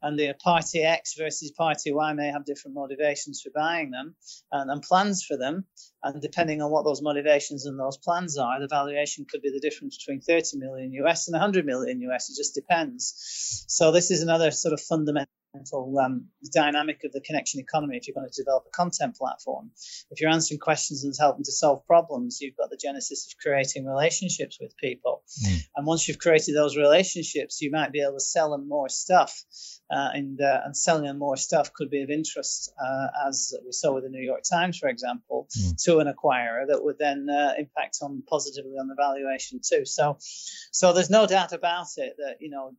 and 0.02 0.18
the 0.18 0.34
party 0.42 0.84
X 0.84 1.16
versus 1.18 1.52
party 1.52 1.92
Y 1.92 2.14
may 2.14 2.28
have 2.28 2.46
different 2.46 2.76
motivations 2.76 3.42
for 3.42 3.52
buying 3.54 3.92
them 3.92 4.16
and, 4.52 4.72
and 4.72 4.82
plans 4.82 5.24
for 5.24 5.38
them. 5.38 5.66
And 6.02 6.22
depending 6.22 6.62
on 6.62 6.72
what 6.72 6.86
those 6.86 7.02
motivations 7.02 7.66
and 7.66 7.80
those 7.80 7.98
plans 7.98 8.38
are, 8.38 8.60
the 8.60 8.68
valuation 8.68 9.26
could 9.30 9.42
be 9.42 9.52
the 9.52 9.60
difference 9.60 9.98
between 9.98 10.22
30 10.22 10.58
million 10.58 10.94
US 10.94 11.28
and 11.28 11.34
100 11.34 11.66
million 11.66 12.02
US. 12.02 12.30
It 12.30 12.38
just 12.38 12.56
depends. 12.56 13.66
So 13.68 13.92
this 13.92 14.10
is 14.10 14.22
another 14.22 14.52
sort 14.52 14.74
of 14.74 14.82
fundamental 14.82 15.34
um, 15.54 16.28
the 16.42 16.52
dynamic 16.54 17.04
of 17.04 17.12
the 17.12 17.22
connection 17.22 17.60
economy 17.60 17.98
if 17.98 18.08
you're 18.08 18.14
going 18.14 18.30
to 18.30 18.42
develop 18.42 18.66
a 18.68 18.70
content 18.70 19.16
platform. 19.16 19.72
If 20.12 20.22
you're 20.22 20.30
answering 20.30 20.60
questions 20.60 21.04
and 21.04 21.14
helping 21.20 21.44
to 21.44 21.52
solve 21.52 21.86
problems, 21.88 22.40
you've 22.42 22.58
got 22.58 22.70
the 22.70 22.78
genesis 22.78 23.28
of 23.28 23.38
creating 23.42 23.86
relationships 23.86 24.58
with 24.60 24.78
people. 24.78 25.24
Mm. 25.46 25.64
And 25.76 25.88
once 25.88 26.08
you've 26.08 26.20
created 26.20 26.56
those 26.56 26.78
relationships, 26.78 27.62
you 27.62 27.72
might 27.72 27.92
be 27.92 28.02
able 28.02 28.14
to 28.14 28.20
sell 28.20 28.52
them 28.52 28.68
more 28.68 28.90
stuff. 28.90 29.44
Uh, 29.92 30.10
and, 30.14 30.40
uh, 30.40 30.62
and 30.66 30.78
selling 30.78 31.06
them 31.06 31.18
more 31.18 31.36
stuff 31.36 31.74
could 31.74 31.90
be 31.90 32.04
of 32.04 32.12
interest, 32.12 32.72
uh, 32.80 33.08
as 33.28 33.56
we 33.66 33.72
saw 33.72 33.92
with 33.92 34.04
the 34.04 34.10
New 34.10 34.22
York 34.22 34.42
Times, 34.48 34.78
for 34.78 34.88
example, 34.88 35.48
mm. 35.58 35.84
to 35.84 35.98
an 35.98 36.06
acquirer 36.06 36.68
that 36.68 36.84
would 36.84 37.00
then 37.00 37.28
uh, 37.28 37.54
impact 37.58 37.98
on 38.04 38.22
positively 38.30 38.74
on 38.80 38.88
the 38.88 38.94
valuation 38.94 39.60
too. 39.68 39.86
So, 39.86 40.18
so 40.20 40.94
there's 40.94 41.10
no 41.10 41.26
doubt 41.26 41.54
about 41.54 41.88
it 41.98 42.18
that 42.20 42.36
you 42.40 42.52
know 42.52 42.76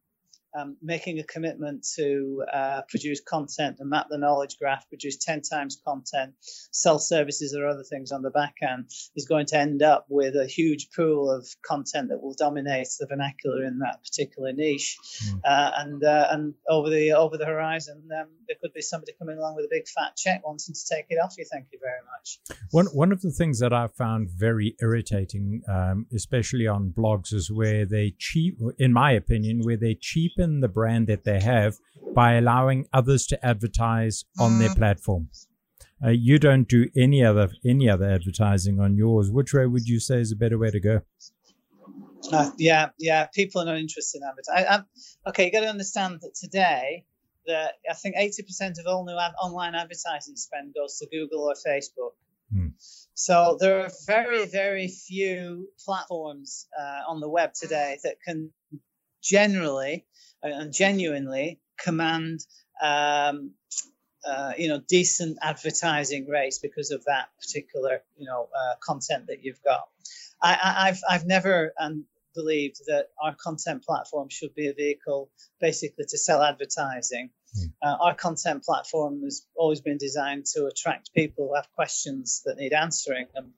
um, 0.58 0.76
making 0.82 1.18
a 1.18 1.24
commitment 1.24 1.86
to 1.96 2.44
uh, 2.52 2.82
produce 2.88 3.20
content 3.20 3.76
and 3.80 3.90
map 3.90 4.06
the 4.10 4.18
knowledge 4.18 4.56
graph, 4.58 4.88
produce 4.88 5.16
10 5.16 5.42
times 5.42 5.80
content, 5.86 6.34
sell 6.72 6.98
services 6.98 7.54
or 7.54 7.66
other 7.66 7.84
things 7.84 8.12
on 8.12 8.22
the 8.22 8.30
back 8.30 8.56
end 8.62 8.90
is 9.16 9.26
going 9.26 9.46
to 9.46 9.58
end 9.58 9.82
up 9.82 10.06
with 10.08 10.34
a 10.36 10.46
huge 10.46 10.88
pool 10.94 11.30
of 11.30 11.46
content 11.64 12.08
that 12.08 12.22
will 12.22 12.34
dominate 12.34 12.88
the 12.98 13.06
vernacular 13.06 13.64
in 13.64 13.78
that 13.78 14.02
particular 14.02 14.52
niche. 14.52 14.96
Mm. 15.24 15.40
Uh, 15.44 15.70
and 15.76 16.04
uh, 16.04 16.28
and 16.30 16.54
over 16.68 16.90
the 16.90 17.12
over 17.12 17.36
the 17.36 17.46
horizon, 17.46 18.08
um, 18.18 18.28
there 18.48 18.56
could 18.60 18.72
be 18.72 18.82
somebody 18.82 19.12
coming 19.18 19.38
along 19.38 19.56
with 19.56 19.64
a 19.64 19.68
big 19.70 19.86
fat 19.88 20.16
check 20.16 20.42
wanting 20.44 20.74
to 20.74 20.94
take 20.94 21.06
it 21.10 21.16
off 21.22 21.34
you. 21.38 21.44
Thank 21.50 21.66
you 21.72 21.78
very 21.80 22.00
much. 22.12 22.40
One 22.70 22.86
one 22.86 23.12
of 23.12 23.20
the 23.22 23.30
things 23.30 23.58
that 23.60 23.72
I 23.72 23.88
found 23.88 24.30
very 24.30 24.76
irritating, 24.80 25.62
um, 25.68 26.06
especially 26.14 26.66
on 26.66 26.92
blogs, 26.96 27.32
is 27.32 27.50
where 27.50 27.84
they 27.84 28.14
cheap, 28.18 28.58
in 28.78 28.92
my 28.92 29.12
opinion, 29.12 29.60
where 29.62 29.76
they 29.76 29.94
cheap 29.94 30.32
cheapen 30.40 30.60
the 30.60 30.68
brand 30.68 31.06
that 31.06 31.24
they 31.24 31.40
have 31.40 31.76
by 32.14 32.34
allowing 32.34 32.86
others 32.92 33.26
to 33.26 33.46
advertise 33.46 34.24
on 34.38 34.58
their 34.58 34.70
mm. 34.70 34.76
platform. 34.76 35.28
Uh, 36.04 36.10
you 36.10 36.38
don't 36.38 36.66
do 36.68 36.88
any 36.96 37.22
other 37.22 37.50
any 37.64 37.88
other 37.88 38.08
advertising 38.08 38.80
on 38.80 38.96
yours. 38.96 39.30
Which 39.30 39.52
way 39.52 39.66
would 39.66 39.86
you 39.86 40.00
say 40.00 40.20
is 40.20 40.32
a 40.32 40.36
better 40.36 40.58
way 40.58 40.70
to 40.70 40.80
go? 40.80 41.00
Uh, 42.32 42.50
yeah, 42.58 42.88
yeah. 42.98 43.26
People 43.34 43.60
are 43.60 43.66
not 43.66 43.76
interested 43.76 44.22
in 44.22 44.28
advertising. 44.28 44.86
okay, 45.26 45.46
you 45.46 45.52
got 45.52 45.60
to 45.60 45.68
understand 45.68 46.20
that 46.22 46.34
today, 46.34 47.04
that 47.46 47.74
I 47.88 47.94
think 47.94 48.14
eighty 48.16 48.42
percent 48.42 48.78
of 48.78 48.86
all 48.86 49.04
new 49.04 49.18
ad- 49.18 49.34
online 49.42 49.74
advertising 49.74 50.36
spend 50.36 50.74
goes 50.74 50.98
to 50.98 51.06
Google 51.06 51.50
or 51.50 51.54
Facebook. 51.54 52.12
Hmm. 52.50 52.68
So 53.12 53.58
there 53.60 53.80
are 53.82 53.90
very, 54.06 54.46
very 54.46 54.88
few 54.88 55.68
platforms 55.84 56.66
uh, 56.78 57.02
on 57.06 57.20
the 57.20 57.28
web 57.28 57.52
today 57.52 57.98
that 58.02 58.16
can 58.26 58.50
generally 59.22 60.06
and 60.42 60.72
genuinely 60.72 61.60
command 61.78 62.40
um, 62.82 63.52
uh, 64.26 64.52
you 64.58 64.68
know 64.68 64.80
decent 64.88 65.38
advertising 65.42 66.28
rates 66.28 66.58
because 66.58 66.90
of 66.90 67.04
that 67.04 67.28
particular 67.40 68.02
you 68.16 68.26
know 68.26 68.48
uh, 68.54 68.74
content 68.80 69.26
that 69.28 69.44
you've 69.44 69.62
got. 69.62 69.88
I, 70.42 70.86
have 70.86 71.00
I've 71.08 71.26
never 71.26 71.74
um, 71.78 72.06
believed 72.34 72.80
that 72.86 73.08
our 73.22 73.34
content 73.34 73.84
platform 73.84 74.28
should 74.30 74.54
be 74.54 74.68
a 74.68 74.74
vehicle 74.74 75.30
basically 75.60 76.06
to 76.08 76.18
sell 76.18 76.42
advertising. 76.42 77.30
Mm. 77.58 77.72
Uh, 77.82 77.96
our 78.00 78.14
content 78.14 78.64
platform 78.64 79.22
has 79.24 79.46
always 79.54 79.80
been 79.80 79.98
designed 79.98 80.46
to 80.54 80.66
attract 80.66 81.12
people 81.14 81.48
who 81.48 81.56
have 81.56 81.70
questions 81.72 82.42
that 82.46 82.56
need 82.56 82.72
answering 82.72 83.26
and 83.34 83.50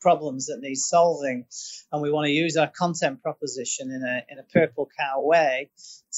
problems 0.00 0.46
that 0.46 0.58
need 0.60 0.76
solving, 0.76 1.46
and 1.92 2.02
we 2.02 2.10
want 2.10 2.26
to 2.26 2.32
use 2.32 2.56
our 2.56 2.68
content 2.68 3.22
proposition 3.22 3.90
in 3.90 4.02
a 4.02 4.32
in 4.32 4.38
a 4.38 4.42
purple 4.42 4.88
cow 4.98 5.20
way 5.20 5.70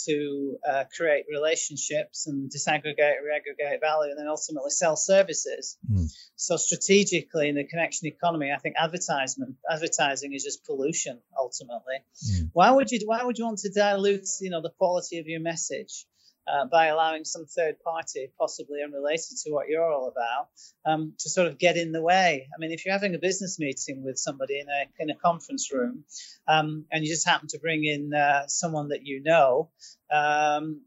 to 0.06 0.56
uh, 0.68 0.84
create 0.96 1.24
relationships 1.30 2.26
and 2.26 2.50
disaggregate, 2.50 3.16
reaggregate 3.26 3.80
value, 3.80 4.10
and 4.10 4.18
then 4.18 4.28
ultimately 4.28 4.70
sell 4.70 4.96
services. 4.96 5.76
Mm. 5.90 6.10
So 6.36 6.56
strategically, 6.56 7.48
in 7.48 7.56
the 7.56 7.64
connection 7.64 8.08
economy, 8.08 8.52
I 8.52 8.58
think 8.58 8.76
advertisement 8.78 9.56
advertising 9.70 10.32
is 10.32 10.44
just 10.44 10.64
pollution 10.64 11.20
ultimately. 11.38 11.98
Mm. 12.30 12.50
Why 12.52 12.70
would 12.70 12.90
you 12.90 13.00
Why 13.06 13.22
would 13.24 13.38
you 13.38 13.46
want 13.46 13.58
to 13.60 13.70
dilute 13.70 14.28
you 14.40 14.50
know 14.50 14.62
the 14.62 14.70
quality 14.70 15.18
of 15.18 15.26
your 15.26 15.40
message? 15.40 16.06
Uh, 16.50 16.66
by 16.66 16.86
allowing 16.86 17.24
some 17.24 17.46
third 17.46 17.76
party, 17.82 18.30
possibly 18.38 18.82
unrelated 18.82 19.36
to 19.44 19.50
what 19.50 19.68
you're 19.68 19.90
all 19.90 20.08
about, 20.08 20.48
um, 20.84 21.14
to 21.18 21.28
sort 21.28 21.46
of 21.48 21.58
get 21.58 21.76
in 21.76 21.92
the 21.92 22.02
way. 22.02 22.48
I 22.54 22.58
mean, 22.58 22.72
if 22.72 22.84
you're 22.84 22.94
having 22.94 23.14
a 23.14 23.18
business 23.18 23.58
meeting 23.58 24.02
with 24.02 24.18
somebody 24.18 24.58
in 24.60 24.66
a 24.68 25.02
in 25.02 25.10
a 25.10 25.16
conference 25.16 25.72
room, 25.72 26.04
um, 26.48 26.86
and 26.90 27.04
you 27.04 27.10
just 27.10 27.28
happen 27.28 27.48
to 27.48 27.58
bring 27.58 27.84
in 27.84 28.12
uh, 28.14 28.46
someone 28.46 28.88
that 28.88 29.04
you 29.04 29.22
know. 29.22 29.70
Um, 30.12 30.82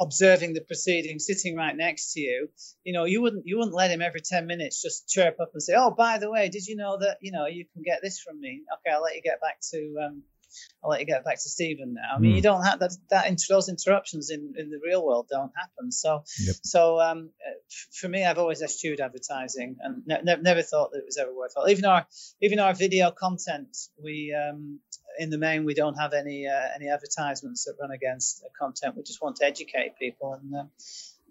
observing 0.00 0.54
the 0.54 0.60
proceedings 0.60 1.24
sitting 1.24 1.54
right 1.54 1.76
next 1.76 2.14
to 2.14 2.20
you 2.20 2.48
you 2.82 2.92
know 2.92 3.04
you 3.04 3.22
wouldn't 3.22 3.46
you 3.46 3.56
wouldn't 3.56 3.76
let 3.76 3.92
him 3.92 4.02
every 4.02 4.20
10 4.20 4.44
minutes 4.44 4.82
just 4.82 5.08
chirp 5.08 5.38
up 5.40 5.50
and 5.52 5.62
say 5.62 5.74
oh 5.76 5.92
by 5.92 6.18
the 6.18 6.28
way 6.28 6.48
did 6.48 6.66
you 6.66 6.74
know 6.74 6.98
that 6.98 7.18
you 7.20 7.30
know 7.30 7.46
you 7.46 7.64
can 7.72 7.82
get 7.82 8.00
this 8.02 8.18
from 8.18 8.40
me 8.40 8.62
okay 8.72 8.92
i'll 8.92 9.02
let 9.02 9.14
you 9.14 9.22
get 9.22 9.40
back 9.40 9.60
to 9.70 9.94
um, 10.04 10.22
I'll 10.82 10.90
let 10.90 11.00
you 11.00 11.06
get 11.06 11.24
back 11.24 11.36
to 11.36 11.48
Stephen 11.48 11.94
now. 11.94 12.16
I 12.16 12.18
mean, 12.18 12.32
mm. 12.32 12.36
you 12.36 12.42
don't 12.42 12.64
have 12.64 12.78
that, 12.80 12.92
that 13.10 13.38
those 13.48 13.68
interruptions 13.68 14.30
in, 14.30 14.54
in 14.56 14.70
the 14.70 14.80
real 14.84 15.04
world 15.04 15.26
don't 15.30 15.52
happen. 15.56 15.90
So, 15.92 16.24
yep. 16.44 16.56
so 16.62 17.00
um, 17.00 17.30
for 17.92 18.08
me, 18.08 18.24
I've 18.24 18.38
always 18.38 18.62
eschewed 18.62 19.00
advertising 19.00 19.76
and 19.80 20.02
ne- 20.06 20.36
never 20.42 20.62
thought 20.62 20.92
that 20.92 20.98
it 20.98 21.04
was 21.06 21.18
ever 21.18 21.34
worthwhile. 21.34 21.68
Even 21.68 21.84
our 21.84 22.06
even 22.42 22.58
our 22.58 22.74
video 22.74 23.10
content, 23.10 23.76
we 24.02 24.34
um, 24.34 24.80
in 25.18 25.30
the 25.30 25.38
main 25.38 25.64
we 25.64 25.74
don't 25.74 25.94
have 25.94 26.12
any 26.12 26.46
uh, 26.46 26.68
any 26.74 26.88
advertisements 26.88 27.64
that 27.64 27.76
run 27.80 27.90
against 27.90 28.44
content. 28.58 28.96
We 28.96 29.02
just 29.02 29.22
want 29.22 29.36
to 29.36 29.46
educate 29.46 29.98
people 29.98 30.34
and. 30.34 30.54
Uh, 30.54 30.64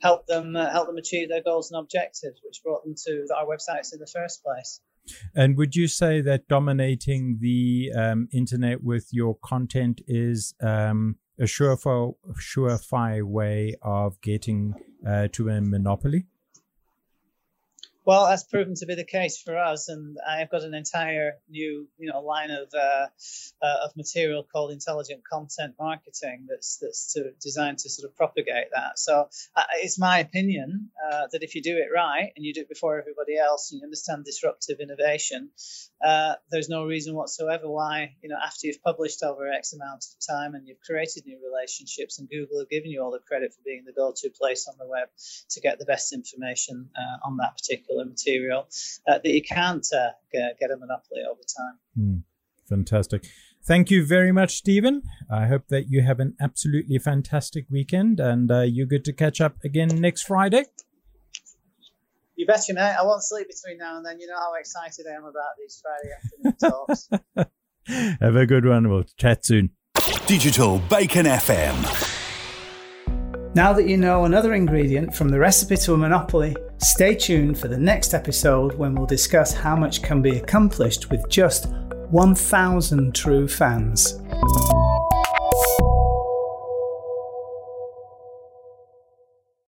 help 0.02 0.28
them 0.28 0.56
uh, 0.56 0.70
help 0.70 0.88
them 0.88 0.98
achieve 0.98 1.30
their 1.30 1.42
goals 1.42 1.72
and 1.72 1.80
objectives, 1.80 2.42
which 2.44 2.62
brought 2.62 2.84
them 2.84 2.94
to 3.06 3.26
our 3.38 3.46
websites 3.46 3.94
in 3.94 4.00
the 4.00 4.08
first 4.08 4.44
place. 4.44 4.82
And 5.36 5.58
would 5.58 5.76
you 5.76 5.88
say 5.88 6.22
that 6.22 6.48
dominating 6.48 7.40
the 7.40 7.92
um, 7.96 8.28
internet 8.32 8.84
with 8.84 9.08
your 9.12 9.36
content 9.44 10.02
is 10.08 10.54
um, 10.62 11.18
a 11.40 11.44
surefire, 11.44 12.16
surefire 12.40 13.24
way 13.24 13.76
of 13.82 14.20
getting 14.22 14.76
uh, 15.06 15.28
to 15.34 15.50
a 15.50 15.62
monopoly? 15.62 16.26
Well, 18.06 18.26
that's 18.26 18.44
proven 18.44 18.76
to 18.76 18.86
be 18.86 18.96
the 18.96 19.06
case 19.06 19.38
for 19.38 19.58
us, 19.58 19.88
and 19.88 20.18
I've 20.28 20.50
got 20.50 20.64
an 20.64 20.74
entire 20.74 21.36
new, 21.50 21.88
you 21.98 22.12
know, 22.12 22.20
line 22.20 22.52
of 22.52 22.68
uh, 22.74 23.08
uh, 23.62 23.86
of 23.86 23.96
material 23.96 24.44
called 24.44 24.72
intelligent 24.72 25.22
content 25.24 25.76
marketing 25.80 26.48
that's 26.50 26.80
that's 26.82 27.14
to, 27.14 27.32
designed 27.42 27.78
to 27.80 27.90
sort 27.90 28.10
of 28.10 28.18
propagate 28.18 28.72
that. 28.76 29.00
So 29.00 29.30
uh, 29.56 29.64
it's 29.82 29.98
my 29.98 30.20
opinion 30.20 30.90
uh, 31.02 31.28
that 31.32 31.44
if 31.44 31.56
you 31.56 31.62
do 31.62 31.78
it 31.78 31.88
right 31.96 32.34
and 32.36 32.46
you 32.46 32.54
do 32.54 32.62
it 32.62 32.70
before 32.70 33.00
everybody 33.00 33.38
else, 33.38 33.72
and 33.72 33.80
you 33.80 33.86
understand 33.86 34.26
disruptive 34.26 34.80
innovation, 34.82 35.52
uh, 36.04 36.36
there's 36.52 36.68
no 36.68 36.86
reason 36.86 37.16
whatsoever 37.16 37.70
why, 37.70 38.16
you 38.22 38.28
know, 38.28 38.36
after 38.44 38.68
you've 38.68 38.84
published 38.84 39.24
over 39.24 39.48
X 39.48 39.74
amount 39.74 40.04
of 40.04 40.36
time 40.36 40.54
and 40.54 40.68
you've 40.68 40.82
created 40.82 41.26
new 41.26 41.40
relationships, 41.50 42.20
and 42.20 42.30
Google 42.30 42.60
have 42.60 42.70
given 42.70 42.92
you 42.92 43.02
all 43.02 43.12
the 43.12 43.20
credit 43.20 43.54
for 43.54 43.62
being 43.64 43.84
the 43.86 43.94
go-to 43.94 44.30
place 44.30 44.68
on 44.68 44.76
the 44.78 44.86
web 44.86 45.08
to 45.52 45.62
get 45.62 45.80
the 45.80 45.86
best 45.86 46.12
information 46.12 46.90
uh, 46.98 47.28
on 47.28 47.38
that 47.38 47.58
particular 47.58 48.04
material 48.04 48.68
uh, 49.08 49.20
that 49.24 49.26
you 49.26 49.42
can't 49.42 49.88
uh, 49.96 50.10
get, 50.32 50.60
get, 50.60 50.72
a 50.72 50.78
monopoly 50.78 51.22
over 51.30 51.42
time. 51.42 51.80
Mm, 51.98 52.24
fantastic. 52.68 53.26
Thank 53.64 53.90
you 53.90 54.06
very 54.06 54.34
much, 54.34 54.56
Stephen. 54.56 55.04
I 55.32 55.48
hope 55.48 55.70
that 55.70 55.90
you 55.90 56.02
have 56.02 56.20
an 56.20 56.36
absolutely 56.42 56.98
fantastic 56.98 57.66
weekend 57.72 58.20
and 58.20 58.52
uh, 58.52 58.62
you're 58.62 58.88
good 58.88 59.06
to 59.06 59.14
catch 59.14 59.40
up 59.40 59.56
again 59.64 59.88
next 59.88 60.24
Friday. 60.24 60.66
You 62.44 62.48
bet 62.48 62.68
you, 62.68 62.76
mate. 62.76 62.98
I 63.00 63.04
won't 63.04 63.24
sleep 63.24 63.48
between 63.48 63.78
now 63.78 63.96
and 63.96 64.06
then. 64.06 64.20
You 64.20 64.28
know 64.28 64.36
how 64.36 64.54
excited 64.56 65.06
I 65.10 65.16
am 65.16 65.24
about 65.24 65.56
these 65.58 65.82
Friday 65.82 66.10
afternoon 66.14 66.58
talks. 66.60 67.10
have 68.20 68.36
a 68.36 68.46
good 68.46 68.66
one. 68.66 68.90
We'll 68.90 69.06
chat 69.18 69.46
soon. 69.46 69.70
Digital 70.26 70.80
Bacon 70.90 71.26
FM. 71.26 71.74
Now 73.56 73.72
that 73.72 73.88
you 73.88 73.96
know 73.96 74.26
another 74.26 74.56
ingredient 74.56 75.16
from 75.16 75.30
the 75.30 75.40
recipe 75.40 75.78
to 75.78 75.94
a 75.94 75.98
monopoly, 75.98 76.54
stay 76.80 77.16
tuned 77.16 77.58
for 77.58 77.70
the 77.70 77.78
next 77.78 78.14
episode 78.14 78.74
when 78.74 78.94
we'll 78.94 79.08
discuss 79.08 79.54
how 79.54 79.78
much 79.78 80.02
can 80.02 80.22
be 80.22 80.36
accomplished 80.36 81.10
with 81.10 81.26
just 81.30 81.68
1,000 82.10 83.16
true 83.16 83.48
fans. 83.48 84.20